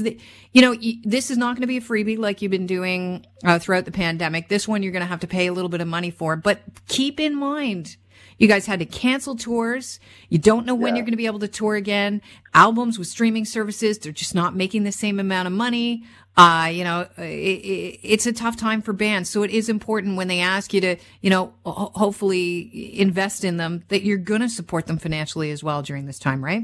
you 0.54 0.62
know, 0.62 0.76
this 1.04 1.32
is 1.32 1.38
not 1.38 1.56
going 1.56 1.62
to 1.62 1.68
be 1.68 1.78
a 1.78 1.82
freebie 1.82 2.20
like 2.20 2.44
you've 2.44 2.52
been 2.52 2.68
doing 2.68 3.26
uh, 3.44 3.58
throughout 3.58 3.86
the 3.86 3.92
pandemic. 3.92 4.48
This 4.48 4.68
one 4.68 4.84
you're 4.84 4.92
going 4.92 5.02
to 5.02 5.08
have 5.08 5.22
to 5.22 5.28
pay 5.28 5.48
a 5.48 5.54
little 5.54 5.70
bit 5.70 5.82
of 5.82 5.88
money 5.88 6.12
for, 6.12 6.36
but 6.36 6.62
keep 6.88 7.20
in 7.20 7.36
mind, 7.36 7.98
you 8.38 8.48
guys 8.48 8.66
had 8.66 8.80
to 8.80 8.86
cancel 8.86 9.36
tours. 9.36 10.00
You 10.30 10.38
don't 10.38 10.66
know 10.66 10.76
when 10.76 10.94
yeah. 10.94 10.98
you're 10.98 11.06
going 11.06 11.14
to 11.14 11.18
be 11.18 11.26
able 11.26 11.40
to 11.40 11.48
tour 11.48 11.76
again. 11.76 12.22
Albums 12.54 13.00
with 13.00 13.08
streaming 13.08 13.46
services, 13.46 13.98
they're 13.98 14.12
just 14.12 14.36
not 14.36 14.56
making 14.56 14.84
the 14.84 14.92
same 14.92 15.20
amount 15.20 15.48
of 15.48 15.54
money. 15.54 16.04
Uh, 16.36 16.70
you 16.72 16.84
know, 16.84 17.08
it, 17.18 17.22
it, 17.22 18.00
it's 18.04 18.28
a 18.28 18.34
tough 18.34 18.56
time 18.56 18.82
for 18.82 18.94
bands. 18.94 19.28
So 19.30 19.42
it 19.42 19.50
is 19.50 19.70
important 19.70 20.18
when 20.18 20.28
they 20.28 20.40
ask 20.40 20.72
you 20.72 20.82
to, 20.82 20.96
you 21.22 21.32
know, 21.32 21.54
ho- 21.66 21.92
hopefully 21.96 23.00
invest 23.00 23.44
in 23.44 23.58
them 23.58 23.84
that 23.88 24.04
you're 24.04 24.18
going 24.18 24.42
to 24.42 24.50
support 24.50 24.86
them 24.86 25.00
financially 25.00 25.50
as 25.50 25.64
well 25.64 25.82
during 25.82 26.06
this 26.06 26.20
time, 26.20 26.46
right? 26.46 26.64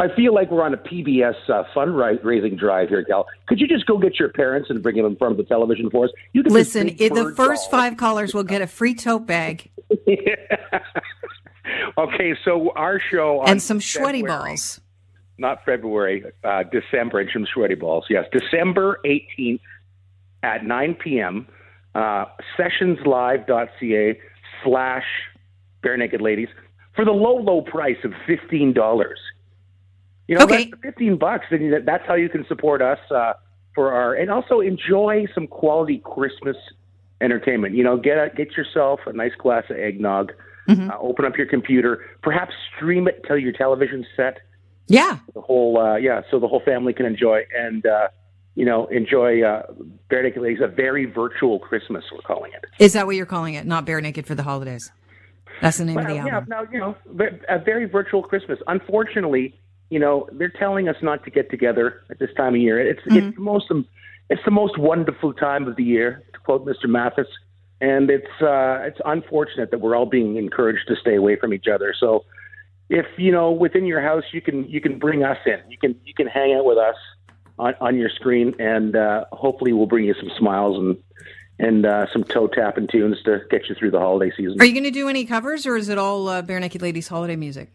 I 0.00 0.14
feel 0.14 0.32
like 0.32 0.50
we're 0.50 0.62
on 0.62 0.74
a 0.74 0.76
PBS 0.76 1.34
uh, 1.48 1.64
fundraising 1.74 2.56
drive 2.56 2.88
here, 2.88 3.02
Gal. 3.02 3.26
Could 3.46 3.60
you 3.60 3.66
just 3.66 3.84
go 3.86 3.98
get 3.98 4.18
your 4.18 4.28
parents 4.28 4.70
and 4.70 4.80
bring 4.80 4.96
them 4.96 5.06
in 5.06 5.16
front 5.16 5.32
of 5.32 5.38
the 5.38 5.44
television 5.44 5.90
for 5.90 6.04
us? 6.04 6.10
You 6.32 6.44
can 6.44 6.52
listen. 6.52 6.86
the 6.96 7.32
first 7.36 7.68
five 7.70 7.96
callers 7.96 8.32
will 8.32 8.44
get 8.44 8.62
a 8.62 8.68
free 8.68 8.94
tote 8.94 9.26
bag. 9.26 9.70
okay, 11.98 12.34
so 12.44 12.72
our 12.76 13.00
show 13.00 13.42
and 13.42 13.60
some 13.60 13.80
sweaty 13.80 14.22
balls. 14.22 14.80
Not 15.36 15.64
February, 15.64 16.24
uh, 16.42 16.64
December, 16.64 17.20
and 17.20 17.30
some 17.32 17.46
sweaty 17.52 17.74
balls. 17.74 18.06
Yes, 18.08 18.24
December 18.32 19.00
eighteenth 19.04 19.60
at 20.42 20.64
nine 20.64 20.94
p.m. 20.94 21.46
Uh, 21.94 22.26
sessionslive.ca 22.58 24.20
slash 24.64 25.04
Barenaked 25.82 26.20
Ladies 26.20 26.48
for 26.94 27.04
the 27.04 27.12
low, 27.12 27.36
low 27.36 27.62
price 27.62 27.98
of 28.04 28.12
fifteen 28.26 28.72
dollars. 28.72 29.18
You 30.26 30.36
know, 30.36 30.44
okay. 30.44 30.64
that's 30.70 30.82
fifteen 30.82 31.16
bucks, 31.16 31.46
and 31.50 31.86
that's 31.86 32.06
how 32.06 32.14
you 32.14 32.28
can 32.28 32.44
support 32.46 32.82
us 32.82 32.98
uh, 33.10 33.34
for 33.74 33.92
our 33.92 34.14
and 34.14 34.30
also 34.30 34.60
enjoy 34.60 35.26
some 35.34 35.46
quality 35.46 36.02
Christmas 36.04 36.56
entertainment. 37.20 37.74
You 37.74 37.84
know, 37.84 37.96
get 37.96 38.18
a, 38.18 38.30
get 38.34 38.56
yourself 38.56 39.00
a 39.06 39.12
nice 39.12 39.34
glass 39.38 39.64
of 39.70 39.76
eggnog. 39.76 40.32
Mm-hmm. 40.68 40.90
Uh, 40.90 40.98
open 40.98 41.24
up 41.24 41.36
your 41.36 41.46
computer, 41.46 42.04
perhaps 42.22 42.52
stream 42.76 43.08
it 43.08 43.24
till 43.26 43.38
your 43.38 43.52
television 43.52 44.04
set. 44.16 44.38
Yeah, 44.86 45.18
the 45.34 45.40
whole 45.40 45.78
uh, 45.78 45.96
yeah, 45.96 46.22
so 46.30 46.38
the 46.38 46.48
whole 46.48 46.62
family 46.64 46.92
can 46.92 47.06
enjoy 47.06 47.42
and 47.56 47.84
uh, 47.86 48.08
you 48.54 48.64
know 48.64 48.86
enjoy 48.86 49.42
uh, 49.42 49.62
Barenaked 50.10 50.38
Ladies, 50.38 50.60
a 50.62 50.68
very 50.68 51.04
virtual 51.04 51.58
Christmas. 51.58 52.04
We're 52.12 52.20
calling 52.20 52.52
it. 52.52 52.64
Is 52.78 52.92
that 52.92 53.06
what 53.06 53.16
you're 53.16 53.26
calling 53.26 53.54
it? 53.54 53.66
Not 53.66 53.86
Barenaked 53.86 54.26
for 54.26 54.34
the 54.34 54.42
holidays. 54.42 54.90
That's 55.60 55.78
the 55.78 55.84
name 55.84 55.96
well, 55.96 56.06
of 56.06 56.12
the 56.12 56.18
album. 56.18 56.46
Yeah, 56.50 56.56
now 56.56 56.70
you 56.70 56.78
know 56.78 56.96
a 57.48 57.58
very 57.58 57.86
virtual 57.86 58.22
Christmas. 58.22 58.58
Unfortunately, 58.66 59.54
you 59.90 59.98
know, 59.98 60.28
they're 60.32 60.50
telling 60.50 60.88
us 60.88 60.96
not 61.02 61.24
to 61.24 61.30
get 61.30 61.50
together 61.50 62.02
at 62.10 62.18
this 62.18 62.30
time 62.36 62.54
of 62.54 62.60
year. 62.60 62.78
It's 62.78 63.00
mm-hmm. 63.00 63.28
it's 63.28 63.36
the 63.36 63.42
most 63.42 63.72
it's 64.30 64.42
the 64.44 64.50
most 64.50 64.78
wonderful 64.78 65.32
time 65.32 65.66
of 65.66 65.76
the 65.76 65.84
year, 65.84 66.22
to 66.34 66.38
quote 66.40 66.66
Mr. 66.66 66.86
Mathis. 66.86 67.26
And 67.80 68.10
it's 68.10 68.42
uh, 68.42 68.80
it's 68.82 69.00
unfortunate 69.04 69.70
that 69.70 69.80
we're 69.80 69.96
all 69.96 70.06
being 70.06 70.36
encouraged 70.36 70.88
to 70.88 70.96
stay 70.96 71.14
away 71.14 71.36
from 71.36 71.52
each 71.52 71.66
other. 71.72 71.94
So, 71.98 72.24
if 72.88 73.06
you 73.16 73.30
know 73.30 73.52
within 73.52 73.86
your 73.86 74.00
house, 74.00 74.24
you 74.32 74.40
can 74.40 74.68
you 74.68 74.80
can 74.80 74.98
bring 74.98 75.22
us 75.22 75.38
in. 75.46 75.60
You 75.68 75.78
can 75.78 75.94
you 76.04 76.14
can 76.14 76.26
hang 76.26 76.54
out 76.54 76.64
with 76.64 76.78
us 76.78 76.96
on, 77.58 77.74
on 77.80 77.96
your 77.96 78.10
screen, 78.10 78.54
and 78.58 78.96
uh, 78.96 79.26
hopefully 79.32 79.72
we'll 79.72 79.86
bring 79.86 80.04
you 80.04 80.14
some 80.14 80.30
smiles 80.36 80.76
and 80.76 80.96
and 81.60 81.86
uh, 81.86 82.06
some 82.12 82.24
toe 82.24 82.46
tapping 82.46 82.86
tunes 82.86 83.22
to 83.24 83.40
get 83.50 83.68
you 83.68 83.74
through 83.74 83.90
the 83.90 83.98
holiday 83.98 84.32
season. 84.36 84.60
Are 84.60 84.64
you 84.64 84.72
going 84.72 84.84
to 84.84 84.90
do 84.90 85.08
any 85.08 85.24
covers, 85.24 85.66
or 85.66 85.76
is 85.76 85.88
it 85.88 85.98
all 85.98 86.28
uh, 86.28 86.42
Barenaked 86.42 86.80
Ladies 86.80 87.08
holiday 87.08 87.36
music? 87.36 87.72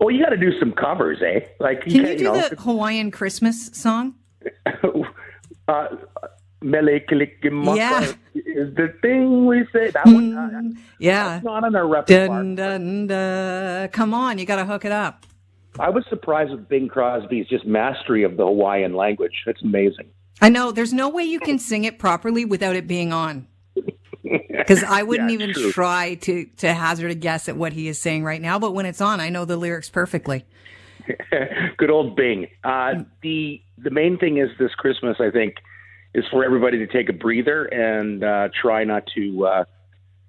Well, 0.00 0.10
you 0.10 0.22
got 0.22 0.30
to 0.30 0.36
do 0.36 0.58
some 0.58 0.72
covers, 0.72 1.18
eh? 1.22 1.46
Like, 1.58 1.82
can 1.82 1.92
you, 1.92 2.06
you 2.06 2.18
do 2.18 2.24
know, 2.24 2.48
the 2.48 2.56
Hawaiian 2.56 3.10
Christmas 3.10 3.66
song? 3.72 4.14
uh, 5.68 5.86
Mele 6.66 7.00
yeah. 7.76 8.12
is 8.34 8.74
the 8.74 8.92
thing 9.00 9.46
we 9.46 9.64
say. 9.72 9.90
That 9.90 10.04
one, 10.06 10.32
mm, 10.32 10.76
yeah, 10.98 11.28
that's 11.28 11.44
not 11.44 11.62
in 11.64 11.76
our 11.76 11.86
repertoire. 11.86 12.26
Dun, 12.26 12.54
dun, 12.56 13.06
dun. 13.06 13.88
Come 13.90 14.12
on, 14.12 14.38
you 14.38 14.46
got 14.46 14.56
to 14.56 14.64
hook 14.64 14.84
it 14.84 14.92
up. 14.92 15.24
I 15.78 15.90
was 15.90 16.04
surprised 16.08 16.50
with 16.50 16.68
Bing 16.68 16.88
Crosby's 16.88 17.46
just 17.48 17.66
mastery 17.66 18.24
of 18.24 18.36
the 18.36 18.44
Hawaiian 18.44 18.94
language. 18.94 19.44
It's 19.46 19.62
amazing. 19.62 20.10
I 20.40 20.48
know. 20.48 20.72
There's 20.72 20.92
no 20.92 21.08
way 21.08 21.22
you 21.22 21.38
can 21.38 21.58
sing 21.58 21.84
it 21.84 21.98
properly 21.98 22.44
without 22.44 22.76
it 22.76 22.86
being 22.86 23.12
on. 23.12 23.46
Because 24.50 24.82
I 24.82 25.04
wouldn't 25.04 25.30
yeah, 25.30 25.34
even 25.34 25.52
true. 25.52 25.70
try 25.70 26.14
to 26.22 26.46
to 26.56 26.74
hazard 26.74 27.12
a 27.12 27.14
guess 27.14 27.48
at 27.48 27.56
what 27.56 27.72
he 27.72 27.86
is 27.86 28.00
saying 28.00 28.24
right 28.24 28.42
now. 28.42 28.58
But 28.58 28.74
when 28.74 28.84
it's 28.84 29.00
on, 29.00 29.20
I 29.20 29.28
know 29.28 29.44
the 29.44 29.56
lyrics 29.56 29.88
perfectly. 29.88 30.44
Good 31.76 31.90
old 31.90 32.16
Bing. 32.16 32.48
Uh, 32.64 33.04
the 33.22 33.62
the 33.78 33.90
main 33.90 34.18
thing 34.18 34.38
is 34.38 34.48
this 34.58 34.74
Christmas. 34.74 35.18
I 35.20 35.30
think 35.30 35.54
is 36.16 36.24
for 36.32 36.44
everybody 36.44 36.78
to 36.78 36.88
take 36.88 37.08
a 37.08 37.12
breather 37.12 37.66
and 37.66 38.24
uh, 38.24 38.48
try 38.60 38.82
not 38.82 39.04
to. 39.14 39.46
Uh, 39.46 39.64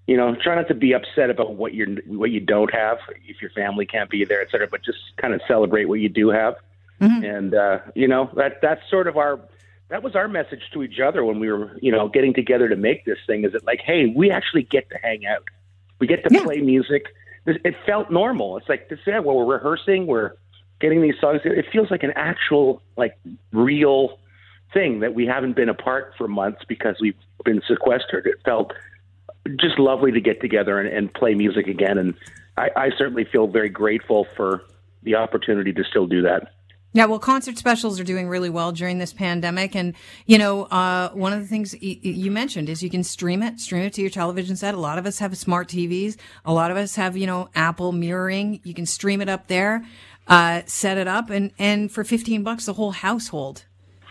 you 0.09 0.15
know, 0.15 0.37
try 0.41 0.55
not 0.55 0.69
to 0.69 0.73
be 0.73 0.93
upset 0.93 1.29
about 1.29 1.55
what 1.55 1.73
you're 1.73 1.89
what 2.05 2.31
you 2.31 2.39
don't 2.39 2.73
have 2.73 2.97
if 3.25 3.41
your 3.41 3.51
family 3.51 3.85
can't 3.85 4.09
be 4.09 4.23
there, 4.23 4.41
et 4.41 4.47
cetera. 4.49 4.65
But 4.65 4.81
just 4.81 4.99
kind 5.17 5.33
of 5.33 5.41
celebrate 5.45 5.85
what 5.89 5.99
you 5.99 6.07
do 6.07 6.29
have, 6.29 6.55
mm-hmm. 7.01 7.25
and 7.25 7.53
uh, 7.53 7.79
you 7.93 8.07
know 8.07 8.29
that 8.35 8.61
that's 8.61 8.79
sort 8.89 9.07
of 9.07 9.17
our 9.17 9.37
that 9.89 10.03
was 10.03 10.15
our 10.15 10.29
message 10.29 10.63
to 10.71 10.83
each 10.83 11.01
other 11.01 11.25
when 11.25 11.39
we 11.39 11.51
were, 11.51 11.77
you 11.81 11.91
know, 11.91 12.07
getting 12.07 12.33
together 12.33 12.69
to 12.69 12.77
make 12.77 13.03
this 13.03 13.17
thing. 13.27 13.43
Is 13.43 13.53
it 13.53 13.65
like, 13.65 13.81
hey, 13.81 14.05
we 14.15 14.31
actually 14.31 14.63
get 14.63 14.89
to 14.91 14.97
hang 14.97 15.25
out, 15.25 15.43
we 15.99 16.07
get 16.07 16.23
to 16.23 16.33
yeah. 16.33 16.43
play 16.43 16.61
music. 16.61 17.07
It 17.45 17.75
felt 17.85 18.11
normal. 18.11 18.57
It's 18.57 18.67
like 18.67 18.89
this, 18.89 18.99
yeah, 19.07 19.19
well, 19.19 19.37
we're 19.37 19.55
rehearsing, 19.55 20.05
we're 20.05 20.33
getting 20.81 21.01
these 21.01 21.15
songs. 21.21 21.39
It 21.45 21.65
feels 21.71 21.89
like 21.89 22.03
an 22.03 22.11
actual, 22.15 22.81
like, 22.97 23.17
real 23.53 24.19
thing 24.73 24.99
that 24.99 25.13
we 25.13 25.25
haven't 25.25 25.55
been 25.55 25.69
apart 25.69 26.13
for 26.17 26.27
months 26.27 26.61
because 26.67 26.97
we've 26.99 27.15
been 27.45 27.61
sequestered. 27.67 28.25
It 28.25 28.35
felt 28.43 28.73
just 29.59 29.79
lovely 29.79 30.11
to 30.11 30.21
get 30.21 30.41
together 30.41 30.79
and, 30.79 30.89
and 30.89 31.13
play 31.13 31.33
music 31.35 31.67
again, 31.67 31.97
and 31.97 32.13
I, 32.57 32.69
I 32.75 32.89
certainly 32.97 33.23
feel 33.23 33.47
very 33.47 33.69
grateful 33.69 34.27
for 34.35 34.63
the 35.03 35.15
opportunity 35.15 35.71
to 35.73 35.83
still 35.83 36.07
do 36.07 36.23
that. 36.23 36.51
Yeah, 36.93 37.05
well, 37.05 37.19
concert 37.19 37.57
specials 37.57 37.99
are 37.99 38.03
doing 38.03 38.27
really 38.27 38.49
well 38.49 38.71
during 38.71 38.97
this 38.97 39.13
pandemic. 39.13 39.75
And, 39.75 39.93
you 40.25 40.37
know, 40.39 40.63
uh, 40.63 41.09
one 41.11 41.31
of 41.31 41.39
the 41.39 41.45
things 41.45 41.75
y- 41.79 41.99
you 42.01 42.31
mentioned 42.31 42.69
is 42.69 42.81
you 42.81 42.89
can 42.89 43.03
stream 43.03 43.43
it, 43.43 43.59
stream 43.59 43.83
it 43.83 43.93
to 43.93 44.01
your 44.01 44.09
television 44.09 44.55
set. 44.55 44.73
A 44.73 44.79
lot 44.79 44.97
of 44.97 45.05
us 45.05 45.19
have 45.19 45.37
smart 45.37 45.67
TVs. 45.67 46.17
A 46.43 46.51
lot 46.51 46.71
of 46.71 46.77
us 46.77 46.95
have, 46.95 47.15
you 47.15 47.27
know, 47.27 47.49
Apple 47.53 47.91
mirroring. 47.91 48.61
You 48.63 48.73
can 48.73 48.87
stream 48.87 49.21
it 49.21 49.29
up 49.29 49.47
there. 49.47 49.85
uh, 50.27 50.61
set 50.65 50.97
it 50.97 51.07
up, 51.07 51.29
and 51.29 51.51
and 51.57 51.91
for 51.91 52.03
fifteen 52.03 52.43
bucks, 52.43 52.65
the 52.65 52.73
whole 52.73 52.91
household 52.91 53.63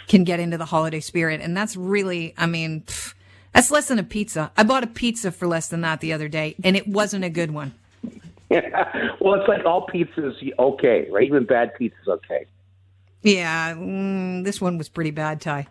can 0.08 0.24
get 0.24 0.40
into 0.40 0.58
the 0.58 0.64
holiday 0.64 1.00
spirit, 1.00 1.40
and 1.40 1.56
that's 1.56 1.76
really, 1.76 2.34
I 2.36 2.46
mean, 2.46 2.82
pff, 2.82 3.14
that's 3.52 3.70
less 3.70 3.88
than 3.88 3.98
a 3.98 4.04
pizza. 4.04 4.52
I 4.56 4.62
bought 4.62 4.84
a 4.84 4.86
pizza 4.86 5.32
for 5.32 5.46
less 5.46 5.68
than 5.68 5.80
that 5.80 6.00
the 6.00 6.12
other 6.12 6.28
day, 6.28 6.56
and 6.62 6.76
it 6.76 6.86
wasn't 6.86 7.24
a 7.24 7.30
good 7.30 7.50
one. 7.50 7.74
Yeah. 8.50 9.10
Well, 9.20 9.40
it's 9.40 9.48
like 9.48 9.64
all 9.64 9.88
pizzas 9.88 10.36
okay, 10.56 11.08
right? 11.10 11.26
Even 11.26 11.46
bad 11.46 11.74
pizza's 11.74 12.06
okay. 12.06 12.46
Yeah, 13.22 13.74
mm, 13.74 14.44
this 14.44 14.60
one 14.60 14.78
was 14.78 14.88
pretty 14.88 15.10
bad, 15.10 15.40
Ty. 15.40 15.66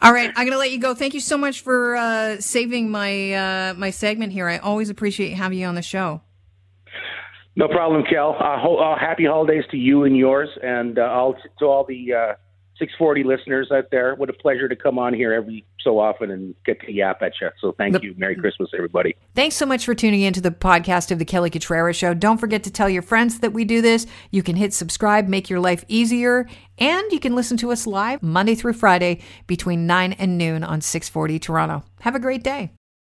All 0.00 0.12
right, 0.12 0.30
I'm 0.30 0.34
going 0.34 0.50
to 0.50 0.58
let 0.58 0.72
you 0.72 0.80
go. 0.80 0.94
Thank 0.94 1.14
you 1.14 1.20
so 1.20 1.38
much 1.38 1.60
for 1.60 1.94
uh, 1.94 2.40
saving 2.40 2.90
my 2.90 3.32
uh, 3.34 3.74
my 3.74 3.90
segment 3.90 4.32
here. 4.32 4.48
I 4.48 4.58
always 4.58 4.90
appreciate 4.90 5.34
having 5.34 5.58
you 5.58 5.66
on 5.66 5.76
the 5.76 5.82
show. 5.82 6.22
No 7.60 7.68
problem, 7.68 8.04
Kel. 8.08 8.36
Uh, 8.40 8.58
ho- 8.58 8.78
uh, 8.78 8.98
happy 8.98 9.26
holidays 9.26 9.64
to 9.70 9.76
you 9.76 10.04
and 10.04 10.16
yours, 10.16 10.48
and 10.62 10.98
uh, 10.98 11.02
all 11.02 11.36
to 11.58 11.66
all 11.66 11.84
the 11.84 12.14
uh, 12.14 12.34
640 12.78 13.22
listeners 13.22 13.70
out 13.70 13.90
there. 13.90 14.14
What 14.14 14.30
a 14.30 14.32
pleasure 14.32 14.66
to 14.66 14.74
come 14.74 14.98
on 14.98 15.12
here 15.12 15.34
every 15.34 15.66
so 15.82 15.98
often 15.98 16.30
and 16.30 16.54
get 16.64 16.80
to 16.80 16.90
yap 16.90 17.20
at 17.20 17.32
you. 17.38 17.50
So 17.60 17.72
thank 17.76 17.92
the, 17.92 18.00
you. 18.02 18.14
Merry 18.16 18.34
Christmas, 18.34 18.70
everybody. 18.74 19.14
Thanks 19.34 19.56
so 19.56 19.66
much 19.66 19.84
for 19.84 19.94
tuning 19.94 20.22
in 20.22 20.32
to 20.32 20.40
the 20.40 20.50
podcast 20.50 21.10
of 21.10 21.18
the 21.18 21.26
Kelly 21.26 21.50
Cutrara 21.50 21.94
Show. 21.94 22.14
Don't 22.14 22.38
forget 22.38 22.62
to 22.64 22.70
tell 22.70 22.88
your 22.88 23.02
friends 23.02 23.40
that 23.40 23.52
we 23.52 23.66
do 23.66 23.82
this. 23.82 24.06
You 24.30 24.42
can 24.42 24.56
hit 24.56 24.72
subscribe, 24.72 25.28
make 25.28 25.50
your 25.50 25.60
life 25.60 25.84
easier, 25.86 26.48
and 26.78 27.12
you 27.12 27.20
can 27.20 27.34
listen 27.34 27.58
to 27.58 27.72
us 27.72 27.86
live 27.86 28.22
Monday 28.22 28.54
through 28.54 28.72
Friday 28.72 29.20
between 29.46 29.86
9 29.86 30.14
and 30.14 30.38
noon 30.38 30.64
on 30.64 30.80
640 30.80 31.38
Toronto. 31.38 31.84
Have 32.00 32.14
a 32.14 32.20
great 32.20 32.42
day. 32.42 32.72